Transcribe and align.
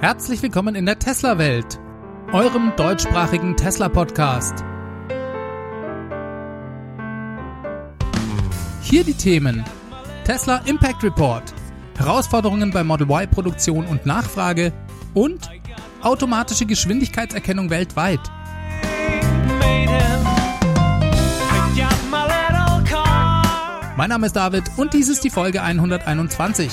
Herzlich 0.00 0.42
willkommen 0.42 0.74
in 0.74 0.84
der 0.84 0.98
Tesla-Welt, 0.98 1.80
eurem 2.30 2.70
deutschsprachigen 2.76 3.56
Tesla-Podcast. 3.56 4.62
Hier 8.82 9.04
die 9.04 9.14
Themen: 9.14 9.64
Tesla 10.24 10.58
Impact 10.66 11.02
Report, 11.02 11.54
Herausforderungen 11.96 12.72
bei 12.72 12.84
Model 12.84 13.10
Y-Produktion 13.10 13.86
und 13.86 14.04
Nachfrage 14.04 14.74
und 15.14 15.48
automatische 16.02 16.66
Geschwindigkeitserkennung 16.66 17.70
weltweit. 17.70 18.20
Mein 23.96 24.10
Name 24.10 24.26
ist 24.26 24.36
David 24.36 24.64
und 24.76 24.92
dies 24.92 25.08
ist 25.08 25.24
die 25.24 25.30
Folge 25.30 25.62
121. 25.62 26.70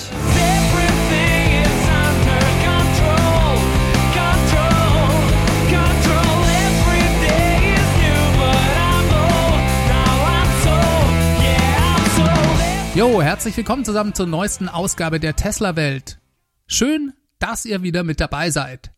Jo, 12.96 13.24
herzlich 13.24 13.57
willkommen 13.57 13.83
zusammen 13.83 14.14
zur 14.14 14.28
neuesten 14.28 14.70
Ausgabe 14.70 15.20
der 15.20 15.36
Tesla 15.36 15.75
Welt. 15.75 16.20
Schön, 16.68 17.14
dass 17.39 17.65
ihr 17.65 17.82
wieder 17.82 18.04
mit 18.04 18.20
dabei 18.20 18.51
seid. 18.51 18.93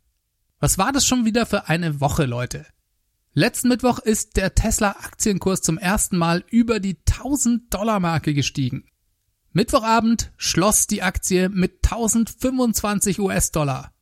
Was 0.59 0.77
war 0.77 0.91
das 0.91 1.05
schon 1.05 1.23
wieder 1.23 1.45
für 1.45 1.69
eine 1.69 2.01
Woche, 2.01 2.25
Leute? 2.25 2.65
Letzten 3.31 3.69
Mittwoch 3.69 3.99
ist 3.99 4.35
der 4.35 4.53
Tesla 4.53 4.97
Aktienkurs 5.01 5.61
zum 5.61 5.77
ersten 5.77 6.17
Mal 6.17 6.43
über 6.49 6.81
die 6.81 6.97
1000 7.07 7.73
Dollar 7.73 8.01
Marke 8.01 8.33
gestiegen. 8.33 8.83
Mittwochabend 9.53 10.33
schloss 10.35 10.87
die 10.87 11.01
Aktie 11.01 11.47
mit 11.47 11.79
1025 11.85 13.21
US-Dollar. 13.21 13.93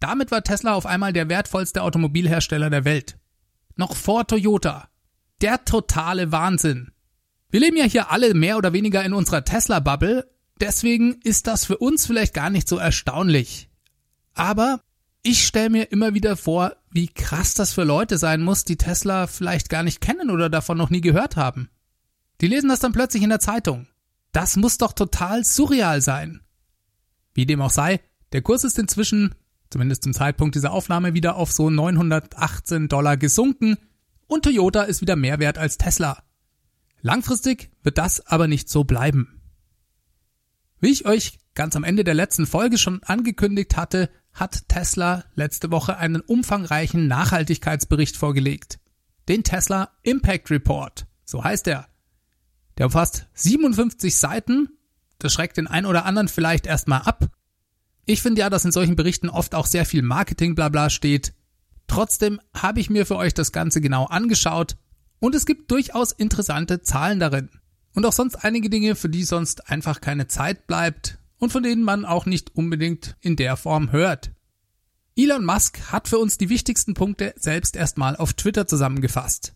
Damit 0.00 0.30
war 0.30 0.44
Tesla 0.44 0.72
auf 0.72 0.86
einmal 0.86 1.12
der 1.12 1.28
wertvollste 1.28 1.82
Automobilhersteller 1.82 2.70
der 2.70 2.86
Welt. 2.86 3.18
Noch 3.74 3.96
vor 3.96 4.26
Toyota. 4.26 4.88
Der 5.42 5.62
totale 5.66 6.32
Wahnsinn. 6.32 6.92
Wir 7.50 7.60
leben 7.60 7.76
ja 7.76 7.84
hier 7.84 8.10
alle 8.10 8.34
mehr 8.34 8.56
oder 8.56 8.72
weniger 8.72 9.04
in 9.04 9.12
unserer 9.12 9.44
Tesla-Bubble, 9.44 10.28
deswegen 10.60 11.20
ist 11.22 11.46
das 11.46 11.64
für 11.64 11.78
uns 11.78 12.06
vielleicht 12.06 12.34
gar 12.34 12.50
nicht 12.50 12.68
so 12.68 12.76
erstaunlich. 12.76 13.68
Aber 14.34 14.80
ich 15.22 15.46
stelle 15.46 15.70
mir 15.70 15.90
immer 15.92 16.14
wieder 16.14 16.36
vor, 16.36 16.76
wie 16.90 17.08
krass 17.08 17.54
das 17.54 17.72
für 17.72 17.84
Leute 17.84 18.18
sein 18.18 18.42
muss, 18.42 18.64
die 18.64 18.76
Tesla 18.76 19.26
vielleicht 19.26 19.68
gar 19.68 19.82
nicht 19.82 20.00
kennen 20.00 20.30
oder 20.30 20.50
davon 20.50 20.78
noch 20.78 20.90
nie 20.90 21.00
gehört 21.00 21.36
haben. 21.36 21.68
Die 22.40 22.48
lesen 22.48 22.68
das 22.68 22.80
dann 22.80 22.92
plötzlich 22.92 23.22
in 23.22 23.30
der 23.30 23.40
Zeitung. 23.40 23.86
Das 24.32 24.56
muss 24.56 24.78
doch 24.78 24.92
total 24.92 25.44
surreal 25.44 26.02
sein. 26.02 26.42
Wie 27.32 27.46
dem 27.46 27.62
auch 27.62 27.70
sei, 27.70 28.00
der 28.32 28.42
Kurs 28.42 28.64
ist 28.64 28.78
inzwischen, 28.78 29.34
zumindest 29.70 30.02
zum 30.02 30.12
Zeitpunkt 30.12 30.54
dieser 30.54 30.72
Aufnahme, 30.72 31.14
wieder 31.14 31.36
auf 31.36 31.52
so 31.52 31.70
918 31.70 32.88
Dollar 32.88 33.16
gesunken 33.16 33.78
und 34.26 34.44
Toyota 34.44 34.82
ist 34.82 35.00
wieder 35.00 35.16
mehr 35.16 35.38
wert 35.38 35.58
als 35.58 35.78
Tesla. 35.78 36.22
Langfristig 37.06 37.70
wird 37.84 37.98
das 37.98 38.26
aber 38.26 38.48
nicht 38.48 38.68
so 38.68 38.82
bleiben. 38.82 39.40
Wie 40.80 40.90
ich 40.90 41.06
euch 41.06 41.38
ganz 41.54 41.76
am 41.76 41.84
Ende 41.84 42.02
der 42.02 42.14
letzten 42.14 42.48
Folge 42.48 42.78
schon 42.78 43.00
angekündigt 43.04 43.76
hatte, 43.76 44.10
hat 44.32 44.68
Tesla 44.68 45.24
letzte 45.36 45.70
Woche 45.70 45.98
einen 45.98 46.20
umfangreichen 46.20 47.06
Nachhaltigkeitsbericht 47.06 48.16
vorgelegt. 48.16 48.80
Den 49.28 49.44
Tesla 49.44 49.92
Impact 50.02 50.50
Report, 50.50 51.06
so 51.24 51.44
heißt 51.44 51.68
er. 51.68 51.86
Der 52.76 52.86
umfasst 52.86 53.28
57 53.34 54.16
Seiten. 54.16 54.70
Das 55.20 55.32
schreckt 55.32 55.58
den 55.58 55.68
einen 55.68 55.86
oder 55.86 56.06
anderen 56.06 56.26
vielleicht 56.26 56.66
erstmal 56.66 57.02
ab. 57.02 57.28
Ich 58.04 58.20
finde 58.20 58.40
ja, 58.40 58.50
dass 58.50 58.64
in 58.64 58.72
solchen 58.72 58.96
Berichten 58.96 59.28
oft 59.28 59.54
auch 59.54 59.66
sehr 59.66 59.86
viel 59.86 60.02
Marketing 60.02 60.56
blabla 60.56 60.90
steht. 60.90 61.34
Trotzdem 61.86 62.40
habe 62.52 62.80
ich 62.80 62.90
mir 62.90 63.06
für 63.06 63.14
euch 63.14 63.32
das 63.32 63.52
Ganze 63.52 63.80
genau 63.80 64.06
angeschaut 64.06 64.76
und 65.20 65.34
es 65.34 65.46
gibt 65.46 65.70
durchaus 65.70 66.12
interessante 66.12 66.82
Zahlen 66.82 67.20
darin. 67.20 67.50
Und 67.94 68.04
auch 68.04 68.12
sonst 68.12 68.36
einige 68.36 68.68
Dinge, 68.68 68.94
für 68.94 69.08
die 69.08 69.24
sonst 69.24 69.70
einfach 69.70 70.00
keine 70.00 70.26
Zeit 70.26 70.66
bleibt 70.66 71.18
und 71.38 71.50
von 71.50 71.62
denen 71.62 71.82
man 71.82 72.04
auch 72.04 72.26
nicht 72.26 72.54
unbedingt 72.54 73.16
in 73.20 73.36
der 73.36 73.56
Form 73.56 73.92
hört. 73.92 74.30
Elon 75.16 75.46
Musk 75.46 75.90
hat 75.90 76.08
für 76.08 76.18
uns 76.18 76.36
die 76.36 76.50
wichtigsten 76.50 76.92
Punkte 76.92 77.34
selbst 77.36 77.74
erstmal 77.74 78.16
auf 78.16 78.34
Twitter 78.34 78.66
zusammengefasst. 78.66 79.54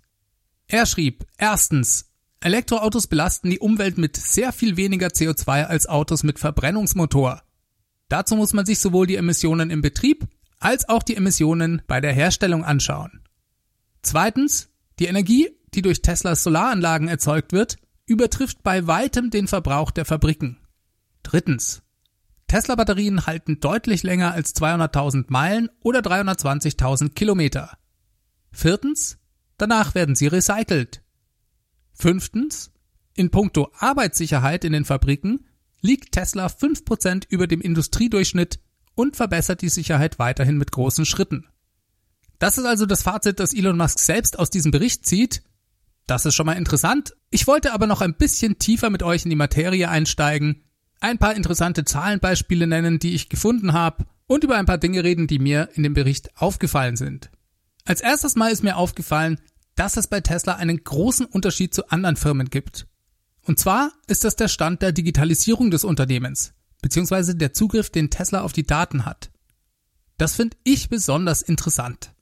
Er 0.67 0.87
schrieb, 0.87 1.27
erstens, 1.37 2.07
Elektroautos 2.41 3.07
belasten 3.07 3.51
die 3.51 3.59
Umwelt 3.59 3.99
mit 3.99 4.17
sehr 4.17 4.53
viel 4.53 4.79
weniger 4.79 5.09
CO2 5.09 5.65
als 5.65 5.87
Autos 5.87 6.23
mit 6.23 6.39
Verbrennungsmotor. 6.39 7.43
Dazu 8.09 8.37
muss 8.37 8.55
man 8.55 8.65
sich 8.65 8.79
sowohl 8.79 9.07
die 9.07 9.17
Emissionen 9.17 9.71
im 9.71 9.83
Betrieb 9.83 10.27
als 10.59 10.89
auch 10.89 11.03
die 11.03 11.17
Emissionen 11.17 11.83
bei 11.87 12.01
der 12.01 12.13
Herstellung 12.13 12.65
anschauen. 12.65 13.21
Zweitens, 14.03 14.70
die 15.01 15.07
Energie, 15.07 15.49
die 15.75 15.83
durch 15.83 16.03
Teslas 16.03 16.45
Solaranlagen 16.45 17.09
erzeugt 17.09 17.53
wird, 17.53 17.77
übertrifft 18.07 18.63
bei 18.63 18.87
weitem 18.87 19.31
den 19.31 19.49
Verbrauch 19.49 19.91
der 19.91 20.05
Fabriken. 20.05 20.59
Drittens. 21.23 21.83
Tesla-Batterien 22.49 23.27
halten 23.27 23.61
deutlich 23.61 24.03
länger 24.03 24.33
als 24.33 24.55
200.000 24.55 25.27
Meilen 25.29 25.71
oder 25.81 26.01
320.000 26.01 27.15
Kilometer. 27.15 27.79
Viertens. 28.53 29.19
Danach 29.57 29.95
werden 29.95 30.17
sie 30.17 30.27
recycelt. 30.27 31.03
Fünftens. 31.93 32.73
In 33.15 33.31
puncto 33.31 33.71
Arbeitssicherheit 33.79 34.65
in 34.65 34.73
den 34.73 34.85
Fabriken 34.85 35.47
liegt 35.81 36.13
Tesla 36.13 36.47
5% 36.47 37.27
über 37.29 37.47
dem 37.47 37.61
Industriedurchschnitt 37.61 38.61
und 38.95 39.17
verbessert 39.17 39.63
die 39.63 39.69
Sicherheit 39.69 40.19
weiterhin 40.19 40.59
mit 40.59 40.73
großen 40.73 41.07
Schritten. 41.07 41.47
Das 42.41 42.59
ist 42.59 42.65
also 42.65 42.87
das 42.87 43.03
Fazit, 43.03 43.39
das 43.39 43.55
Elon 43.55 43.77
Musk 43.77 44.01
selbst 44.01 44.39
aus 44.39 44.51
diesem 44.51 44.73
Bericht 44.73 45.07
zieht. 45.07 45.43
Das 46.07 46.27
ist 46.27 46.35
schon 46.35 46.47
mal 46.47 46.55
interessant. 46.55 47.15
Ich 47.31 47.47
wollte 47.47 47.73
aber 47.73 47.87
noch 47.87 48.01
ein 48.01 48.15
bisschen 48.15 48.59
tiefer 48.59 48.91
mit 48.91 49.03
euch 49.05 49.25
in 49.25 49.31
die 49.31 49.37
Materie 49.37 49.89
einsteigen, 49.89 50.65
ein 51.01 51.19
paar 51.19 51.37
interessante 51.37 51.85
Zahlenbeispiele 51.85 52.67
nennen, 52.67 52.99
die 52.99 53.15
ich 53.15 53.29
gefunden 53.29 53.75
habe, 53.75 54.07
und 54.27 54.43
über 54.43 54.57
ein 54.57 54.67
paar 54.67 54.79
Dinge 54.79 55.05
reden, 55.05 55.27
die 55.27 55.39
mir 55.39 55.69
in 55.75 55.83
dem 55.83 55.93
Bericht 55.93 56.31
aufgefallen 56.37 56.97
sind. 56.97 57.31
Als 57.85 58.01
erstes 58.01 58.37
Mal 58.37 58.51
ist 58.51 58.63
mir 58.63 58.77
aufgefallen, 58.77 59.39
dass 59.75 59.97
es 59.97 60.07
bei 60.07 60.21
Tesla 60.21 60.55
einen 60.55 60.83
großen 60.83 61.27
Unterschied 61.27 61.75
zu 61.75 61.91
anderen 61.91 62.17
Firmen 62.17 62.49
gibt. 62.49 62.87
Und 63.43 63.59
zwar 63.59 63.93
ist 64.07 64.25
das 64.25 64.37
der 64.37 64.49
Stand 64.49 64.81
der 64.83 64.93
Digitalisierung 64.93 65.71
des 65.71 65.85
Unternehmens, 65.85 66.55
beziehungsweise 66.81 67.35
der 67.35 67.53
Zugriff, 67.53 67.91
den 67.91 68.09
Tesla 68.09 68.41
auf 68.41 68.53
die 68.53 68.67
Daten 68.67 69.05
hat. 69.05 69.31
Das 70.17 70.37
finde 70.37 70.57
ich 70.65 70.89
besonders 70.89 71.43
interessant. 71.43 72.13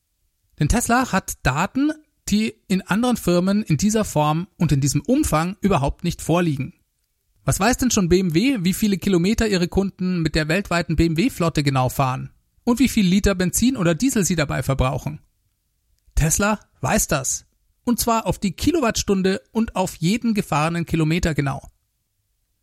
Denn 0.58 0.68
Tesla 0.68 1.12
hat 1.12 1.34
Daten, 1.44 1.92
die 2.28 2.54
in 2.68 2.82
anderen 2.82 3.16
Firmen 3.16 3.62
in 3.62 3.76
dieser 3.76 4.04
Form 4.04 4.48
und 4.56 4.72
in 4.72 4.80
diesem 4.80 5.00
Umfang 5.00 5.56
überhaupt 5.60 6.04
nicht 6.04 6.20
vorliegen. 6.20 6.74
Was 7.44 7.60
weiß 7.60 7.78
denn 7.78 7.90
schon 7.90 8.08
BMW, 8.08 8.58
wie 8.60 8.74
viele 8.74 8.98
Kilometer 8.98 9.48
ihre 9.48 9.68
Kunden 9.68 10.20
mit 10.20 10.34
der 10.34 10.48
weltweiten 10.48 10.96
BMW-Flotte 10.96 11.62
genau 11.62 11.88
fahren? 11.88 12.30
Und 12.64 12.78
wie 12.78 12.88
viel 12.88 13.06
Liter 13.06 13.34
Benzin 13.34 13.78
oder 13.78 13.94
Diesel 13.94 14.24
sie 14.24 14.36
dabei 14.36 14.62
verbrauchen? 14.62 15.20
Tesla 16.14 16.60
weiß 16.82 17.08
das. 17.08 17.46
Und 17.84 17.98
zwar 17.98 18.26
auf 18.26 18.38
die 18.38 18.52
Kilowattstunde 18.52 19.40
und 19.52 19.76
auf 19.76 19.94
jeden 19.94 20.34
gefahrenen 20.34 20.84
Kilometer 20.84 21.34
genau. 21.34 21.62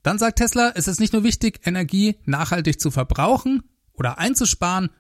Dann 0.04 0.20
sagt 0.20 0.38
Tesla, 0.38 0.74
es 0.76 0.88
ist 0.88 1.00
nicht 1.00 1.14
nur 1.14 1.24
wichtig, 1.24 1.62
Energie 1.66 2.20
nachhaltig 2.26 2.80
zu 2.80 2.92
verbrauchen 2.92 3.64
oder 3.94 4.20
einzusparen, 4.20 4.92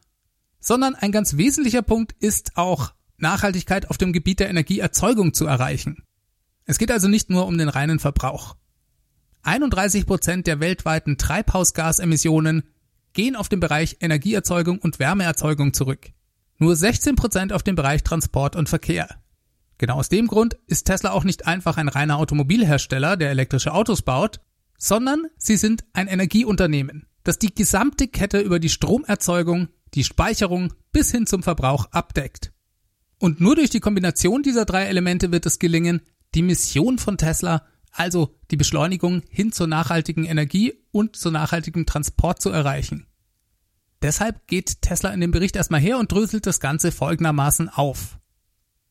sondern 0.65 0.95
ein 0.95 1.11
ganz 1.11 1.37
wesentlicher 1.37 1.83
Punkt 1.83 2.13
ist 2.19 2.57
auch 2.57 2.93
Nachhaltigkeit 3.17 3.89
auf 3.89 3.99
dem 3.99 4.11
Gebiet 4.11 4.39
der 4.39 4.49
Energieerzeugung 4.49 5.33
zu 5.33 5.45
erreichen. 5.45 6.03
Es 6.65 6.79
geht 6.79 6.91
also 6.91 7.07
nicht 7.07 7.29
nur 7.29 7.45
um 7.45 7.57
den 7.57 7.69
reinen 7.69 7.99
Verbrauch. 7.99 8.55
31 9.43 10.07
Prozent 10.07 10.47
der 10.47 10.59
weltweiten 10.59 11.19
Treibhausgasemissionen 11.19 12.63
gehen 13.13 13.35
auf 13.35 13.47
den 13.47 13.59
Bereich 13.59 13.97
Energieerzeugung 13.99 14.79
und 14.79 14.97
Wärmeerzeugung 14.97 15.73
zurück. 15.73 16.07
Nur 16.57 16.75
16 16.75 17.15
Prozent 17.15 17.53
auf 17.53 17.61
den 17.61 17.75
Bereich 17.75 18.03
Transport 18.03 18.55
und 18.55 18.67
Verkehr. 18.67 19.07
Genau 19.77 19.97
aus 19.97 20.09
dem 20.09 20.25
Grund 20.25 20.57
ist 20.65 20.85
Tesla 20.85 21.11
auch 21.11 21.25
nicht 21.25 21.45
einfach 21.45 21.77
ein 21.77 21.89
reiner 21.89 22.17
Automobilhersteller, 22.17 23.17
der 23.17 23.29
elektrische 23.29 23.73
Autos 23.73 24.01
baut, 24.01 24.39
sondern 24.79 25.27
sie 25.37 25.57
sind 25.57 25.83
ein 25.93 26.07
Energieunternehmen, 26.07 27.05
das 27.23 27.37
die 27.37 27.53
gesamte 27.53 28.07
Kette 28.07 28.39
über 28.39 28.59
die 28.59 28.69
Stromerzeugung, 28.69 29.67
die 29.95 30.03
Speicherung 30.03 30.73
bis 30.91 31.11
hin 31.11 31.25
zum 31.25 31.41
Verbrauch 31.41 31.87
abdeckt. 31.91 32.51
Und 33.17 33.39
nur 33.39 33.55
durch 33.55 33.69
die 33.69 33.79
Kombination 33.79 34.43
dieser 34.43 34.65
drei 34.65 34.85
Elemente 34.85 35.31
wird 35.31 35.45
es 35.45 35.57
gelingen, 35.57 36.01
die 36.35 36.41
Mission 36.41 36.99
von 36.99 37.17
Tesla, 37.17 37.65
also 37.91 38.35
die 38.51 38.57
Beschleunigung 38.57 39.23
hin 39.29 39.53
zur 39.53 39.67
nachhaltigen 39.67 40.25
Energie 40.25 40.73
und 40.91 41.15
zu 41.15 41.31
nachhaltigem 41.31 41.85
Transport 41.85 42.41
zu 42.41 42.49
erreichen. 42.49 43.07
Deshalb 44.01 44.47
geht 44.47 44.81
Tesla 44.81 45.11
in 45.11 45.21
dem 45.21 45.31
Bericht 45.31 45.55
erstmal 45.55 45.79
her 45.79 45.97
und 45.97 46.11
dröselt 46.11 46.45
das 46.45 46.59
Ganze 46.59 46.91
folgendermaßen 46.91 47.69
auf. 47.69 48.19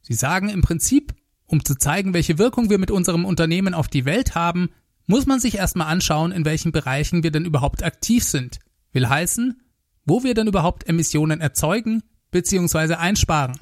Sie 0.00 0.14
sagen 0.14 0.48
im 0.48 0.62
Prinzip, 0.62 1.14
um 1.46 1.64
zu 1.64 1.76
zeigen, 1.76 2.14
welche 2.14 2.38
Wirkung 2.38 2.70
wir 2.70 2.78
mit 2.78 2.90
unserem 2.90 3.26
Unternehmen 3.26 3.74
auf 3.74 3.88
die 3.88 4.06
Welt 4.06 4.34
haben, 4.34 4.70
muss 5.06 5.26
man 5.26 5.38
sich 5.38 5.56
erstmal 5.56 5.88
anschauen, 5.88 6.32
in 6.32 6.46
welchen 6.46 6.72
Bereichen 6.72 7.22
wir 7.22 7.30
denn 7.30 7.44
überhaupt 7.44 7.82
aktiv 7.82 8.24
sind. 8.24 8.58
Will 8.92 9.08
heißen, 9.08 9.60
wo 10.04 10.22
wir 10.22 10.34
denn 10.34 10.46
überhaupt 10.46 10.86
Emissionen 10.88 11.40
erzeugen 11.40 12.02
bzw. 12.30 12.94
einsparen. 12.94 13.58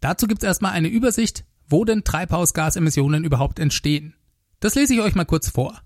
Dazu 0.00 0.26
gibt's 0.26 0.44
erstmal 0.44 0.72
eine 0.72 0.88
Übersicht, 0.88 1.44
wo 1.68 1.84
denn 1.84 2.04
Treibhausgasemissionen 2.04 3.24
überhaupt 3.24 3.58
entstehen. 3.58 4.14
Das 4.60 4.74
lese 4.74 4.94
ich 4.94 5.00
euch 5.00 5.14
mal 5.14 5.24
kurz 5.24 5.50
vor. 5.50 5.80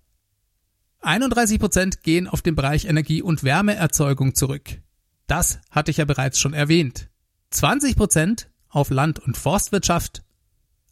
31% 1.02 2.02
gehen 2.02 2.26
auf 2.26 2.42
den 2.42 2.54
Bereich 2.54 2.84
Energie- 2.84 3.22
und 3.22 3.42
Wärmeerzeugung 3.42 4.34
zurück. 4.34 4.80
Das 5.26 5.60
hatte 5.70 5.90
ich 5.90 5.96
ja 5.96 6.04
bereits 6.04 6.38
schon 6.38 6.52
erwähnt. 6.52 7.08
20% 7.52 8.46
auf 8.68 8.90
Land- 8.90 9.18
und 9.18 9.36
Forstwirtschaft, 9.36 10.22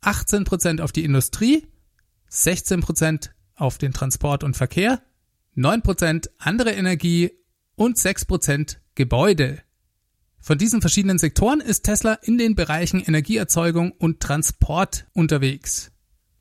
18% 0.03 0.81
auf 0.81 0.93
die 0.93 1.05
Industrie, 1.05 1.67
16% 2.31 3.31
auf 3.55 3.79
den 3.79 3.93
Transport 3.93 4.45
und 4.45 4.57
Verkehr, 4.57 5.03
9% 5.57 6.29
andere 6.39 6.73
Energie 6.73 7.33
und 7.79 7.97
6% 7.97 8.77
Gebäude. 8.95 9.63
Von 10.41 10.59
diesen 10.59 10.81
verschiedenen 10.81 11.19
Sektoren 11.19 11.61
ist 11.61 11.85
Tesla 11.85 12.15
in 12.15 12.39
den 12.39 12.55
Bereichen 12.55 13.01
Energieerzeugung 13.01 13.93
und 13.93 14.21
Transport 14.21 15.07
unterwegs. 15.13 15.91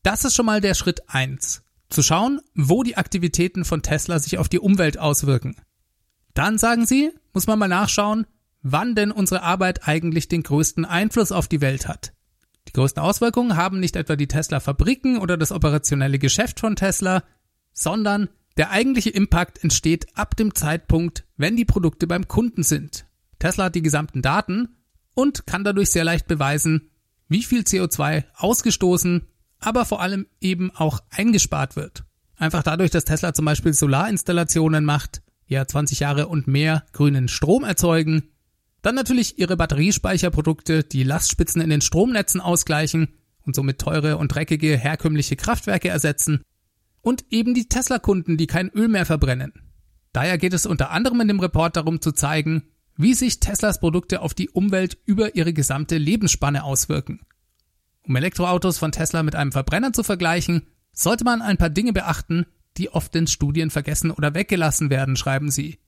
Das 0.04 0.26
ist 0.26 0.36
schon 0.36 0.46
mal 0.46 0.62
der 0.62 0.74
Schritt 0.74 1.10
eins: 1.10 1.64
Zu 1.90 2.04
schauen, 2.04 2.42
wo 2.56 2.84
die 2.84 2.98
Aktivitäten 2.98 3.66
von 3.66 3.82
Tesla 3.82 4.20
sich 4.20 4.38
auf 4.38 4.50
die 4.50 4.60
Umwelt 4.60 4.98
auswirken. 4.98 5.56
Dann 6.34 6.58
sagen 6.58 6.86
sie, 6.86 7.12
muss 7.34 7.48
man 7.48 7.60
mal 7.60 7.68
nachschauen, 7.68 8.28
wann 8.62 8.96
denn 8.96 9.12
unsere 9.12 9.44
Arbeit 9.44 9.88
eigentlich 9.88 10.28
den 10.28 10.44
größten 10.44 10.86
Einfluss 10.86 11.32
auf 11.32 11.48
die 11.48 11.62
Welt 11.62 11.88
hat. 11.88 12.14
Die 12.68 12.74
größten 12.74 13.02
Auswirkungen 13.02 13.56
haben 13.56 13.80
nicht 13.80 13.96
etwa 13.96 14.16
die 14.16 14.28
Tesla-Fabriken 14.28 15.18
oder 15.18 15.38
das 15.38 15.52
operationelle 15.52 16.20
Geschäft 16.20 16.60
von 16.60 16.76
Tesla, 16.76 17.24
sondern 17.74 18.30
der 18.58 18.72
eigentliche 18.72 19.12
Impact 19.12 19.64
entsteht 19.64 20.08
ab 20.16 20.36
dem 20.36 20.56
Zeitpunkt, 20.56 21.26
wenn 21.38 21.56
die 21.56 21.66
Produkte 21.66 22.08
beim 22.08 22.28
Kunden 22.28 22.64
sind. 22.64 23.06
Tesla 23.40 23.66
hat 23.66 23.76
die 23.76 23.84
gesamten 23.84 24.22
Daten 24.22 24.76
und 25.14 25.46
kann 25.46 25.64
dadurch 25.64 25.92
sehr 25.92 26.04
leicht 26.04 26.28
beweisen, 26.28 26.90
wie 27.30 27.44
viel 27.44 27.62
CO2 27.62 28.24
ausgestoßen, 28.36 29.28
aber 29.60 29.86
vor 29.86 30.02
allem 30.02 30.26
eben 30.42 30.72
auch 30.72 31.02
eingespart 31.12 31.76
wird. 31.76 32.04
Einfach 32.36 32.64
dadurch, 32.64 32.92
dass 32.92 33.06
Tesla 33.06 33.34
zum 33.34 33.46
Beispiel 33.46 33.74
Solarinstallationen 33.74 34.86
macht, 34.86 35.22
ja 35.46 35.66
20 35.66 36.00
Jahre 36.00 36.28
und 36.28 36.48
mehr 36.48 36.84
grünen 36.94 37.28
Strom 37.28 37.64
erzeugen, 37.64 38.30
dann 38.82 38.96
natürlich 38.96 39.40
ihre 39.40 39.58
Batteriespeicherprodukte, 39.58 40.84
die 40.84 41.04
Lastspitzen 41.04 41.62
in 41.62 41.70
den 41.70 41.82
Stromnetzen 41.82 42.42
ausgleichen 42.42 43.10
und 43.42 43.56
somit 43.56 43.80
teure 43.80 44.18
und 44.18 44.34
dreckige 44.34 44.78
herkömmliche 44.78 45.36
Kraftwerke 45.36 45.90
ersetzen 45.90 46.42
und 47.08 47.24
eben 47.30 47.54
die 47.54 47.70
Tesla-Kunden, 47.70 48.36
die 48.36 48.48
kein 48.48 48.70
Öl 48.72 48.90
mehr 48.90 49.06
verbrennen. 49.06 49.54
Daher 50.12 50.38
geht 50.38 50.54
es 50.54 50.66
unter 50.66 50.92
anderem 50.92 51.22
in 51.22 51.30
dem 51.30 51.40
Report 51.40 51.78
darum 51.78 52.02
zu 52.02 52.12
zeigen, 52.12 52.64
wie 52.98 53.14
sich 53.14 53.40
Teslas 53.40 53.80
Produkte 53.80 54.22
auf 54.22 54.34
die 54.34 54.50
Umwelt 54.50 54.98
über 55.06 55.34
ihre 55.34 55.54
gesamte 55.54 55.98
Lebensspanne 55.98 56.66
auswirken. 56.66 57.22
Um 58.04 58.18
Elektroautos 58.18 58.78
von 58.78 58.92
Tesla 58.92 59.24
mit 59.24 59.36
einem 59.36 59.54
Verbrenner 59.54 59.94
zu 59.94 60.04
vergleichen, 60.04 60.68
sollte 60.92 61.24
man 61.24 61.42
ein 61.42 61.56
paar 61.56 61.70
Dinge 61.70 61.94
beachten, 61.94 62.46
die 62.76 62.90
oft 62.90 63.16
in 63.16 63.28
Studien 63.28 63.70
vergessen 63.70 64.12
oder 64.12 64.34
weggelassen 64.34 64.90
werden, 64.90 65.16
schreiben 65.16 65.50
sie. 65.50 65.80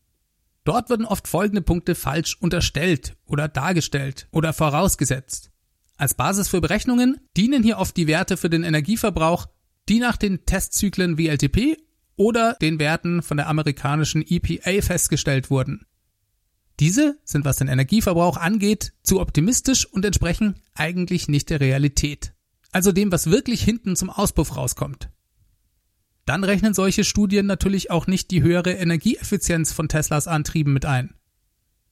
Dort 0.64 0.90
werden 0.90 1.06
oft 1.06 1.28
folgende 1.28 1.62
Punkte 1.62 1.96
falsch 1.96 2.38
unterstellt 2.40 3.18
oder 3.26 3.50
dargestellt 3.50 4.30
oder 4.32 4.54
vorausgesetzt. 4.54 5.52
Als 5.98 6.14
Basis 6.14 6.48
für 6.48 6.62
Berechnungen 6.62 7.18
dienen 7.36 7.62
hier 7.62 7.78
oft 7.78 7.98
die 7.98 8.08
Werte 8.08 8.38
für 8.38 8.50
den 8.50 8.64
Energieverbrauch, 8.64 9.48
die 9.90 10.00
nach 10.00 10.18
den 10.18 10.46
Testzyklen 10.46 11.18
WLTP 11.18 11.78
oder 12.16 12.56
den 12.62 12.80
Werten 12.80 13.22
von 13.22 13.38
der 13.38 13.48
amerikanischen 13.48 14.24
EPA 14.26 14.82
festgestellt 14.82 15.50
wurden. 15.50 15.86
Diese 16.80 17.20
sind, 17.26 17.44
was 17.44 17.58
den 17.58 17.68
Energieverbrauch 17.68 18.38
angeht, 18.38 18.94
zu 19.04 19.20
optimistisch 19.20 19.86
und 19.86 20.06
entsprechen 20.06 20.56
eigentlich 20.76 21.28
nicht 21.28 21.50
der 21.50 21.60
Realität. 21.60 22.34
Also 22.72 22.92
dem, 22.92 23.12
was 23.12 23.30
wirklich 23.30 23.64
hinten 23.64 23.96
zum 23.96 24.10
Auspuff 24.10 24.56
rauskommt. 24.56 25.10
Dann 26.26 26.44
rechnen 26.44 26.74
solche 26.74 27.04
Studien 27.04 27.48
natürlich 27.48 27.90
auch 27.90 28.06
nicht 28.06 28.32
die 28.32 28.44
höhere 28.44 28.74
Energieeffizienz 28.74 29.74
von 29.74 29.90
Teslas 29.90 30.28
Antrieben 30.28 30.72
mit 30.72 30.86
ein. 30.86 31.16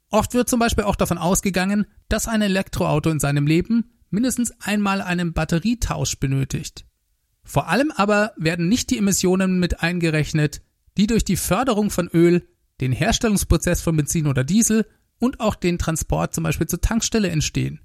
Oft 0.09 0.35
wird 0.35 0.47
zum 0.47 0.59
Beispiel 0.59 0.83
auch 0.85 0.95
davon 0.95 1.17
ausgegangen, 1.17 1.87
dass 2.07 2.27
ein 2.27 2.41
Elektroauto 2.41 3.09
in 3.09 3.19
seinem 3.19 3.47
Leben 3.47 3.91
mindestens 4.09 4.53
einmal 4.61 5.01
einen 5.01 5.33
Batterietausch 5.33 6.19
benötigt. 6.19 6.85
Vor 7.47 7.69
allem 7.69 7.91
aber 7.95 8.33
werden 8.35 8.67
nicht 8.67 8.89
die 8.89 8.97
Emissionen 8.97 9.57
mit 9.57 9.81
eingerechnet, 9.81 10.61
die 10.97 11.07
durch 11.07 11.23
die 11.23 11.37
Förderung 11.37 11.89
von 11.89 12.09
Öl 12.09 12.45
den 12.81 12.91
Herstellungsprozess 12.91 13.81
von 13.81 13.95
Benzin 13.95 14.27
oder 14.27 14.43
Diesel 14.43 14.85
und 15.17 15.39
auch 15.39 15.55
den 15.55 15.79
Transport 15.79 16.33
zum 16.33 16.43
Beispiel 16.43 16.67
zur 16.67 16.81
Tankstelle 16.81 17.29
entstehen. 17.29 17.79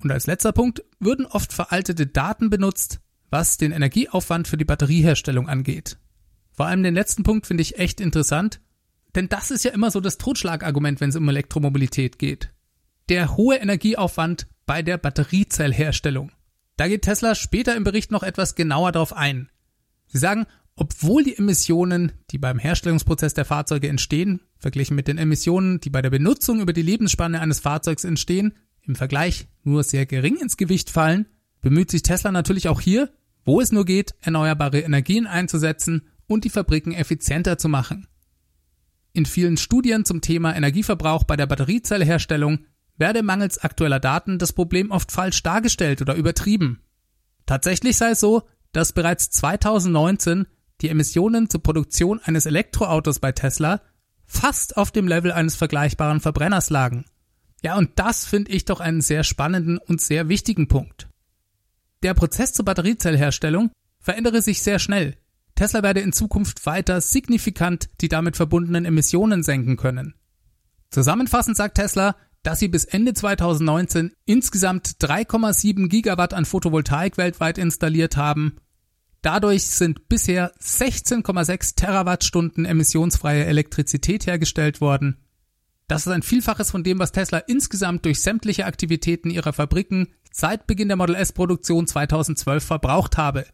Und 0.00 0.12
als 0.12 0.28
letzter 0.28 0.52
Punkt 0.52 0.84
würden 1.00 1.26
oft 1.26 1.52
veraltete 1.52 2.06
Daten 2.06 2.50
benutzt, 2.50 3.00
was 3.30 3.56
den 3.56 3.72
Energieaufwand 3.72 4.46
für 4.46 4.56
die 4.56 4.64
Batterieherstellung 4.64 5.48
angeht. 5.48 5.98
Vor 6.52 6.66
allem 6.66 6.84
den 6.84 6.94
letzten 6.94 7.24
Punkt 7.24 7.48
finde 7.48 7.62
ich 7.62 7.78
echt 7.78 8.00
interessant, 8.00 8.60
denn 9.16 9.28
das 9.28 9.50
ist 9.50 9.64
ja 9.64 9.72
immer 9.72 9.90
so 9.90 10.00
das 10.00 10.18
Totschlagargument, 10.18 11.00
wenn 11.00 11.10
es 11.10 11.16
um 11.16 11.28
Elektromobilität 11.28 12.20
geht. 12.20 12.52
Der 13.08 13.36
hohe 13.36 13.56
Energieaufwand 13.56 14.46
bei 14.66 14.82
der 14.82 14.98
Batteriezellherstellung. 14.98 16.30
Da 16.76 16.88
geht 16.88 17.02
Tesla 17.02 17.34
später 17.34 17.76
im 17.76 17.84
Bericht 17.84 18.10
noch 18.10 18.22
etwas 18.22 18.54
genauer 18.54 18.92
darauf 18.92 19.12
ein. 19.12 19.50
Sie 20.06 20.18
sagen, 20.18 20.46
obwohl 20.76 21.22
die 21.22 21.36
Emissionen, 21.36 22.12
die 22.30 22.38
beim 22.38 22.58
Herstellungsprozess 22.58 23.34
der 23.34 23.44
Fahrzeuge 23.44 23.88
entstehen, 23.88 24.40
verglichen 24.58 24.96
mit 24.96 25.06
den 25.06 25.18
Emissionen, 25.18 25.80
die 25.80 25.90
bei 25.90 26.02
der 26.02 26.10
Benutzung 26.10 26.60
über 26.60 26.72
die 26.72 26.82
Lebensspanne 26.82 27.40
eines 27.40 27.60
Fahrzeugs 27.60 28.04
entstehen, 28.04 28.54
im 28.82 28.96
Vergleich 28.96 29.46
nur 29.62 29.84
sehr 29.84 30.04
gering 30.04 30.36
ins 30.36 30.56
Gewicht 30.56 30.90
fallen, 30.90 31.26
bemüht 31.60 31.90
sich 31.90 32.02
Tesla 32.02 32.32
natürlich 32.32 32.68
auch 32.68 32.80
hier, 32.80 33.10
wo 33.44 33.60
es 33.60 33.72
nur 33.72 33.84
geht, 33.84 34.14
erneuerbare 34.20 34.80
Energien 34.80 35.26
einzusetzen 35.26 36.08
und 36.26 36.44
die 36.44 36.50
Fabriken 36.50 36.92
effizienter 36.92 37.56
zu 37.56 37.68
machen. 37.68 38.08
In 39.12 39.26
vielen 39.26 39.56
Studien 39.56 40.04
zum 40.04 40.20
Thema 40.20 40.56
Energieverbrauch 40.56 41.22
bei 41.24 41.36
der 41.36 41.46
Batteriezelleherstellung 41.46 42.66
werde 42.96 43.22
mangels 43.22 43.58
aktueller 43.58 44.00
Daten 44.00 44.38
das 44.38 44.52
Problem 44.52 44.90
oft 44.90 45.12
falsch 45.12 45.42
dargestellt 45.42 46.00
oder 46.00 46.14
übertrieben. 46.14 46.80
Tatsächlich 47.46 47.96
sei 47.96 48.10
es 48.10 48.20
so, 48.20 48.42
dass 48.72 48.92
bereits 48.92 49.30
2019 49.30 50.46
die 50.80 50.88
Emissionen 50.88 51.48
zur 51.48 51.62
Produktion 51.62 52.20
eines 52.24 52.46
Elektroautos 52.46 53.20
bei 53.20 53.32
Tesla 53.32 53.80
fast 54.26 54.76
auf 54.76 54.90
dem 54.90 55.06
Level 55.06 55.32
eines 55.32 55.54
vergleichbaren 55.54 56.20
Verbrenners 56.20 56.70
lagen. 56.70 57.04
Ja, 57.62 57.76
und 57.76 57.90
das 57.96 58.26
finde 58.26 58.52
ich 58.52 58.64
doch 58.64 58.80
einen 58.80 59.00
sehr 59.00 59.24
spannenden 59.24 59.78
und 59.78 60.00
sehr 60.00 60.28
wichtigen 60.28 60.68
Punkt. 60.68 61.08
Der 62.02 62.14
Prozess 62.14 62.52
zur 62.52 62.64
Batteriezellherstellung 62.64 63.70
verändere 64.00 64.42
sich 64.42 64.62
sehr 64.62 64.78
schnell. 64.78 65.16
Tesla 65.54 65.82
werde 65.82 66.00
in 66.00 66.12
Zukunft 66.12 66.66
weiter 66.66 67.00
signifikant 67.00 67.88
die 68.00 68.08
damit 68.08 68.36
verbundenen 68.36 68.84
Emissionen 68.84 69.42
senken 69.42 69.76
können. 69.76 70.14
Zusammenfassend 70.90 71.56
sagt 71.56 71.76
Tesla, 71.76 72.16
dass 72.44 72.60
sie 72.60 72.68
bis 72.68 72.84
Ende 72.84 73.14
2019 73.14 74.12
insgesamt 74.24 74.98
3,7 75.00 75.88
Gigawatt 75.88 76.32
an 76.32 76.44
Photovoltaik 76.44 77.18
weltweit 77.18 77.58
installiert 77.58 78.16
haben 78.16 78.58
Dadurch 79.24 79.64
sind 79.64 80.10
bisher 80.10 80.52
16,6 80.56 81.76
Terawattstunden 81.76 82.66
emissionsfreie 82.66 83.46
Elektrizität 83.46 84.26
hergestellt 84.26 84.82
worden. 84.82 85.16
Das 85.88 86.06
ist 86.06 86.12
ein 86.12 86.22
Vielfaches 86.22 86.70
von 86.70 86.84
dem, 86.84 86.98
was 86.98 87.12
Tesla 87.12 87.38
insgesamt 87.38 88.04
durch 88.04 88.20
sämtliche 88.20 88.66
Aktivitäten 88.66 89.30
ihrer 89.30 89.54
Fabriken 89.54 90.08
seit 90.30 90.66
Beginn 90.66 90.88
der 90.88 90.98
Model 90.98 91.14
S 91.14 91.32
Produktion 91.32 91.86
2012 91.86 92.62
verbraucht 92.62 93.16
habe. 93.16 93.46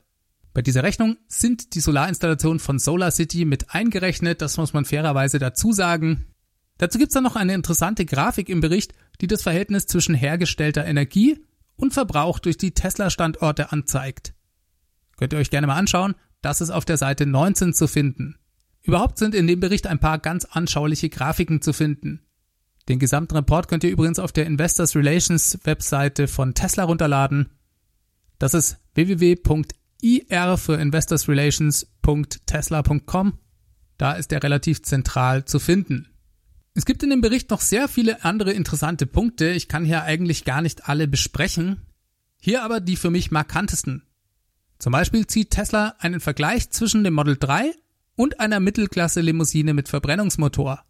Bei 0.54 0.60
dieser 0.60 0.82
Rechnung 0.82 1.18
sind 1.28 1.76
die 1.76 1.80
Solarinstallationen 1.80 2.58
von 2.58 2.80
SolarCity 2.80 3.44
mit 3.44 3.72
eingerechnet, 3.72 4.42
das 4.42 4.56
muss 4.56 4.72
man 4.72 4.84
fairerweise 4.84 5.38
dazu 5.38 5.70
sagen. 5.70 6.29
Dazu 6.80 6.98
gibt's 6.98 7.12
dann 7.12 7.24
noch 7.24 7.36
eine 7.36 7.52
interessante 7.52 8.06
Grafik 8.06 8.48
im 8.48 8.60
Bericht, 8.60 8.94
die 9.20 9.26
das 9.26 9.42
Verhältnis 9.42 9.84
zwischen 9.84 10.14
hergestellter 10.14 10.86
Energie 10.86 11.44
und 11.76 11.92
Verbrauch 11.92 12.38
durch 12.38 12.56
die 12.56 12.72
Tesla-Standorte 12.72 13.70
anzeigt. 13.70 14.32
Könnt 15.18 15.34
ihr 15.34 15.38
euch 15.38 15.50
gerne 15.50 15.66
mal 15.66 15.76
anschauen. 15.76 16.14
Das 16.40 16.62
ist 16.62 16.70
auf 16.70 16.86
der 16.86 16.96
Seite 16.96 17.26
19 17.26 17.74
zu 17.74 17.86
finden. 17.86 18.36
Überhaupt 18.80 19.18
sind 19.18 19.34
in 19.34 19.46
dem 19.46 19.60
Bericht 19.60 19.86
ein 19.86 19.98
paar 19.98 20.18
ganz 20.18 20.46
anschauliche 20.46 21.10
Grafiken 21.10 21.60
zu 21.60 21.74
finden. 21.74 22.22
Den 22.88 22.98
gesamten 22.98 23.36
Report 23.36 23.68
könnt 23.68 23.84
ihr 23.84 23.90
übrigens 23.90 24.18
auf 24.18 24.32
der 24.32 24.46
Investors 24.46 24.96
Relations 24.96 25.58
Webseite 25.64 26.28
von 26.28 26.54
Tesla 26.54 26.84
runterladen. 26.84 27.50
Das 28.38 28.54
ist 28.54 28.78
www.ir 28.94 30.56
für 30.56 30.80
investorsrelations.tesla.com. 30.80 33.38
Da 33.98 34.12
ist 34.12 34.32
er 34.32 34.42
relativ 34.42 34.82
zentral 34.82 35.44
zu 35.44 35.58
finden. 35.58 36.06
Es 36.74 36.84
gibt 36.84 37.02
in 37.02 37.10
dem 37.10 37.20
Bericht 37.20 37.50
noch 37.50 37.60
sehr 37.60 37.88
viele 37.88 38.24
andere 38.24 38.52
interessante 38.52 39.06
Punkte. 39.06 39.50
Ich 39.50 39.68
kann 39.68 39.84
hier 39.84 40.04
eigentlich 40.04 40.44
gar 40.44 40.62
nicht 40.62 40.88
alle 40.88 41.08
besprechen. 41.08 41.82
Hier 42.40 42.62
aber 42.62 42.80
die 42.80 42.96
für 42.96 43.10
mich 43.10 43.30
markantesten. 43.30 44.02
Zum 44.78 44.92
Beispiel 44.92 45.26
zieht 45.26 45.50
Tesla 45.50 45.96
einen 45.98 46.20
Vergleich 46.20 46.70
zwischen 46.70 47.04
dem 47.04 47.14
Model 47.14 47.36
3 47.38 47.74
und 48.16 48.40
einer 48.40 48.60
Mittelklasse-Limousine 48.60 49.74
mit 49.74 49.88
Verbrennungsmotor. 49.88 50.84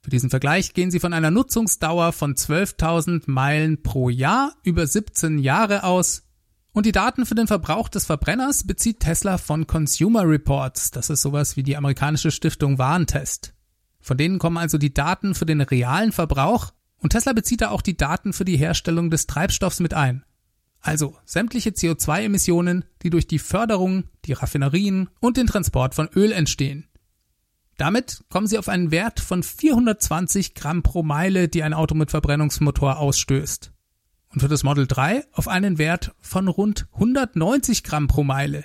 Für 0.00 0.10
diesen 0.10 0.30
Vergleich 0.30 0.74
gehen 0.74 0.90
sie 0.90 0.98
von 0.98 1.12
einer 1.12 1.30
Nutzungsdauer 1.30 2.12
von 2.12 2.34
12.000 2.34 3.24
Meilen 3.26 3.82
pro 3.82 4.08
Jahr 4.08 4.56
über 4.64 4.86
17 4.86 5.38
Jahre 5.38 5.84
aus. 5.84 6.24
Und 6.72 6.86
die 6.86 6.92
Daten 6.92 7.26
für 7.26 7.36
den 7.36 7.46
Verbrauch 7.46 7.88
des 7.88 8.06
Verbrenners 8.06 8.66
bezieht 8.66 9.00
Tesla 9.00 9.38
von 9.38 9.68
Consumer 9.68 10.26
Reports. 10.26 10.90
Das 10.90 11.10
ist 11.10 11.22
sowas 11.22 11.56
wie 11.56 11.62
die 11.62 11.76
amerikanische 11.76 12.32
Stiftung 12.32 12.78
Warentest. 12.78 13.54
Von 14.02 14.18
denen 14.18 14.38
kommen 14.38 14.58
also 14.58 14.76
die 14.76 14.92
Daten 14.92 15.34
für 15.34 15.46
den 15.46 15.60
realen 15.60 16.12
Verbrauch 16.12 16.72
und 16.98 17.10
Tesla 17.10 17.32
bezieht 17.32 17.62
da 17.62 17.70
auch 17.70 17.82
die 17.82 17.96
Daten 17.96 18.32
für 18.32 18.44
die 18.44 18.56
Herstellung 18.56 19.10
des 19.10 19.26
Treibstoffs 19.26 19.80
mit 19.80 19.94
ein. 19.94 20.24
Also 20.80 21.16
sämtliche 21.24 21.70
CO2-Emissionen, 21.70 22.84
die 23.02 23.10
durch 23.10 23.28
die 23.28 23.38
Förderung, 23.38 24.04
die 24.24 24.32
Raffinerien 24.32 25.08
und 25.20 25.36
den 25.36 25.46
Transport 25.46 25.94
von 25.94 26.08
Öl 26.14 26.32
entstehen. 26.32 26.88
Damit 27.76 28.24
kommen 28.28 28.48
sie 28.48 28.58
auf 28.58 28.68
einen 28.68 28.90
Wert 28.90 29.20
von 29.20 29.42
420 29.42 30.54
Gramm 30.54 30.82
pro 30.82 31.02
Meile, 31.02 31.48
die 31.48 31.62
ein 31.62 31.72
Auto 31.72 31.94
mit 31.94 32.10
Verbrennungsmotor 32.10 32.98
ausstößt. 32.98 33.72
Und 34.28 34.40
für 34.40 34.48
das 34.48 34.64
Model 34.64 34.86
3 34.86 35.24
auf 35.32 35.46
einen 35.46 35.78
Wert 35.78 36.14
von 36.20 36.48
rund 36.48 36.86
190 36.94 37.84
Gramm 37.84 38.08
pro 38.08 38.24
Meile. 38.24 38.64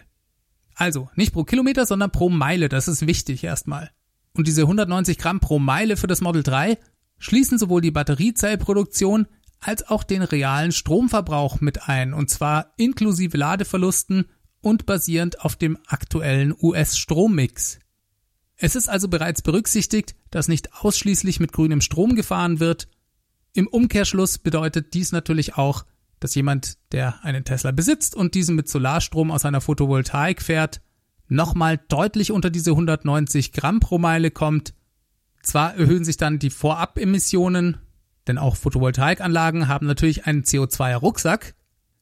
Also 0.76 1.10
nicht 1.16 1.34
pro 1.34 1.44
Kilometer, 1.44 1.86
sondern 1.86 2.12
pro 2.12 2.30
Meile, 2.30 2.70
das 2.70 2.88
ist 2.88 3.06
wichtig 3.06 3.44
erstmal. 3.44 3.92
Und 4.38 4.48
diese 4.48 4.62
190 4.62 5.18
Gramm 5.18 5.40
pro 5.40 5.58
Meile 5.58 5.98
für 5.98 6.06
das 6.06 6.22
Model 6.22 6.44
3 6.44 6.78
schließen 7.18 7.58
sowohl 7.58 7.82
die 7.82 7.92
Batteriezellproduktion 7.92 9.28
als 9.60 9.88
auch 9.88 10.04
den 10.04 10.22
realen 10.22 10.72
Stromverbrauch 10.72 11.60
mit 11.60 11.90
ein, 11.90 12.14
und 12.14 12.30
zwar 12.30 12.74
inklusive 12.78 13.36
Ladeverlusten 13.36 14.26
und 14.62 14.86
basierend 14.86 15.42
auf 15.42 15.56
dem 15.56 15.80
aktuellen 15.88 16.54
US-Strommix. 16.62 17.80
Es 18.58 18.76
ist 18.76 18.90
also 18.90 19.08
bereits 19.08 19.42
berücksichtigt, 19.42 20.16
dass 20.30 20.48
nicht 20.48 20.74
ausschließlich 20.74 21.40
mit 21.40 21.52
grünem 21.52 21.82
Strom 21.82 22.16
gefahren 22.16 22.60
wird. 22.60 22.88
Im 23.54 23.68
Umkehrschluss 23.68 24.38
bedeutet 24.38 24.94
dies 24.94 25.12
natürlich 25.12 25.56
auch, 25.56 25.86
dass 26.20 26.36
jemand, 26.36 26.78
der 26.92 27.24
einen 27.24 27.44
Tesla 27.44 27.72
besitzt 27.72 28.14
und 28.14 28.36
diesen 28.36 28.56
mit 28.56 28.70
Solarstrom 28.70 29.32
aus 29.32 29.46
einer 29.46 29.62
Photovoltaik 29.62 30.44
fährt, 30.44 30.82
nochmal 31.28 31.80
deutlich 31.88 32.32
unter 32.32 32.50
diese 32.50 32.72
190 32.72 33.52
Gramm 33.52 33.80
pro 33.80 33.98
Meile 33.98 34.32
kommt. 34.32 34.74
Zwar 35.44 35.76
erhöhen 35.76 36.04
sich 36.04 36.18
dann 36.18 36.40
die 36.40 36.50
Vorabemissionen, 36.50 37.78
denn 38.28 38.38
auch 38.38 38.56
Photovoltaikanlagen 38.56 39.68
haben 39.68 39.88
natürlich 39.88 40.26
einen 40.26 40.44
CO2-Rucksack. 40.44 41.56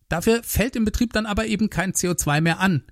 Dafür 0.10 0.42
fällt 0.44 0.76
im 0.76 0.86
Betrieb 0.86 1.14
dann 1.14 1.26
aber 1.26 1.46
eben 1.46 1.70
kein 1.70 1.94
CO2 1.94 2.42
mehr 2.42 2.60
an. 2.60 2.84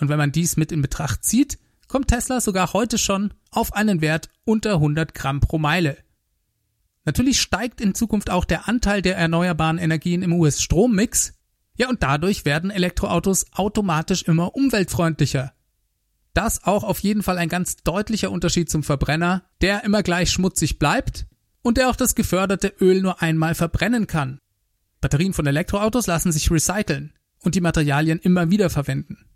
Und 0.00 0.08
wenn 0.08 0.18
man 0.18 0.32
dies 0.32 0.56
mit 0.56 0.72
in 0.72 0.82
Betracht 0.82 1.24
zieht, 1.24 1.58
kommt 1.88 2.08
Tesla 2.08 2.40
sogar 2.40 2.72
heute 2.72 2.98
schon 2.98 3.34
auf 3.50 3.74
einen 3.74 4.00
Wert 4.00 4.28
unter 4.44 4.74
100 4.74 5.14
Gramm 5.14 5.40
pro 5.40 5.58
Meile. 5.58 5.96
Natürlich 7.04 7.40
steigt 7.40 7.80
in 7.80 7.94
Zukunft 7.94 8.30
auch 8.30 8.44
der 8.44 8.68
Anteil 8.68 9.02
der 9.02 9.16
erneuerbaren 9.16 9.78
Energien 9.78 10.22
im 10.22 10.32
US-Strommix. 10.32 11.34
Ja, 11.76 11.88
und 11.88 12.02
dadurch 12.02 12.44
werden 12.44 12.70
Elektroautos 12.70 13.46
automatisch 13.52 14.22
immer 14.22 14.54
umweltfreundlicher. 14.54 15.52
Das 16.34 16.64
auch 16.64 16.84
auf 16.84 17.00
jeden 17.00 17.22
Fall 17.22 17.38
ein 17.38 17.48
ganz 17.48 17.76
deutlicher 17.78 18.30
Unterschied 18.30 18.70
zum 18.70 18.82
Verbrenner, 18.82 19.44
der 19.60 19.84
immer 19.84 20.02
gleich 20.02 20.30
schmutzig 20.30 20.78
bleibt 20.78 21.26
und 21.62 21.76
der 21.76 21.90
auch 21.90 21.96
das 21.96 22.14
geförderte 22.14 22.72
Öl 22.80 23.02
nur 23.02 23.20
einmal 23.20 23.54
verbrennen 23.54 24.06
kann. 24.06 24.38
Batterien 25.00 25.32
von 25.32 25.46
Elektroautos 25.46 26.06
lassen 26.06 26.32
sich 26.32 26.50
recyceln 26.50 27.14
und 27.42 27.54
die 27.54 27.60
Materialien 27.60 28.18
immer 28.18 28.50
wieder 28.50 28.70
verwenden. 28.70 29.26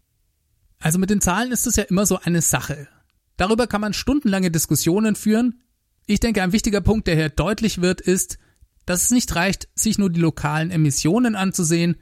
Also 0.78 0.98
mit 0.98 1.10
den 1.10 1.20
Zahlen 1.20 1.52
ist 1.52 1.66
es 1.66 1.76
ja 1.76 1.84
immer 1.84 2.06
so 2.06 2.18
eine 2.20 2.42
Sache. 2.42 2.88
Darüber 3.36 3.66
kann 3.66 3.80
man 3.80 3.94
stundenlange 3.94 4.50
Diskussionen 4.50 5.16
führen. 5.16 5.62
Ich 6.06 6.20
denke, 6.20 6.42
ein 6.42 6.52
wichtiger 6.52 6.80
Punkt, 6.80 7.06
der 7.06 7.16
hier 7.16 7.30
deutlich 7.30 7.80
wird, 7.80 8.00
ist, 8.00 8.38
dass 8.86 9.04
es 9.04 9.10
nicht 9.10 9.34
reicht, 9.34 9.68
sich 9.74 9.98
nur 9.98 10.10
die 10.10 10.20
lokalen 10.20 10.70
Emissionen 10.70 11.34
anzusehen. 11.34 11.96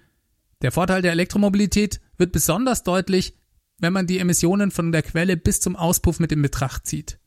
Der 0.63 0.73
Vorteil 0.73 1.01
der 1.01 1.13
Elektromobilität 1.13 2.01
wird 2.19 2.33
besonders 2.33 2.83
deutlich, 2.83 3.37
wenn 3.83 3.93
man 3.93 4.07
die 4.07 4.21
Emissionen 4.21 4.71
von 4.71 4.93
der 4.93 5.03
Quelle 5.03 5.37
bis 5.37 5.61
zum 5.61 5.77
Auspuff 5.77 6.21
mit 6.21 6.33
in 6.33 6.41
Betracht 6.41 6.87
zieht. 6.87 7.19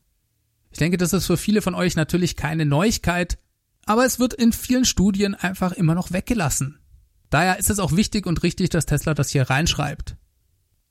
Ich 0.71 0.79
denke, 0.79 0.97
das 0.97 1.13
ist 1.13 1.27
für 1.27 1.38
viele 1.38 1.62
von 1.62 1.75
euch 1.75 1.95
natürlich 1.95 2.35
keine 2.35 2.65
Neuigkeit, 2.65 3.38
aber 3.85 4.05
es 4.05 4.19
wird 4.19 4.33
in 4.33 4.53
vielen 4.53 4.85
Studien 4.85 5.35
einfach 5.35 5.74
immer 5.74 5.95
noch 5.95 6.12
weggelassen. 6.12 6.79
Daher 7.29 7.59
ist 7.59 7.69
es 7.69 7.79
auch 7.79 7.91
wichtig 7.91 8.25
und 8.25 8.41
richtig, 8.41 8.69
dass 8.69 8.85
Tesla 8.85 9.13
das 9.13 9.29
hier 9.29 9.50
reinschreibt. 9.50 10.15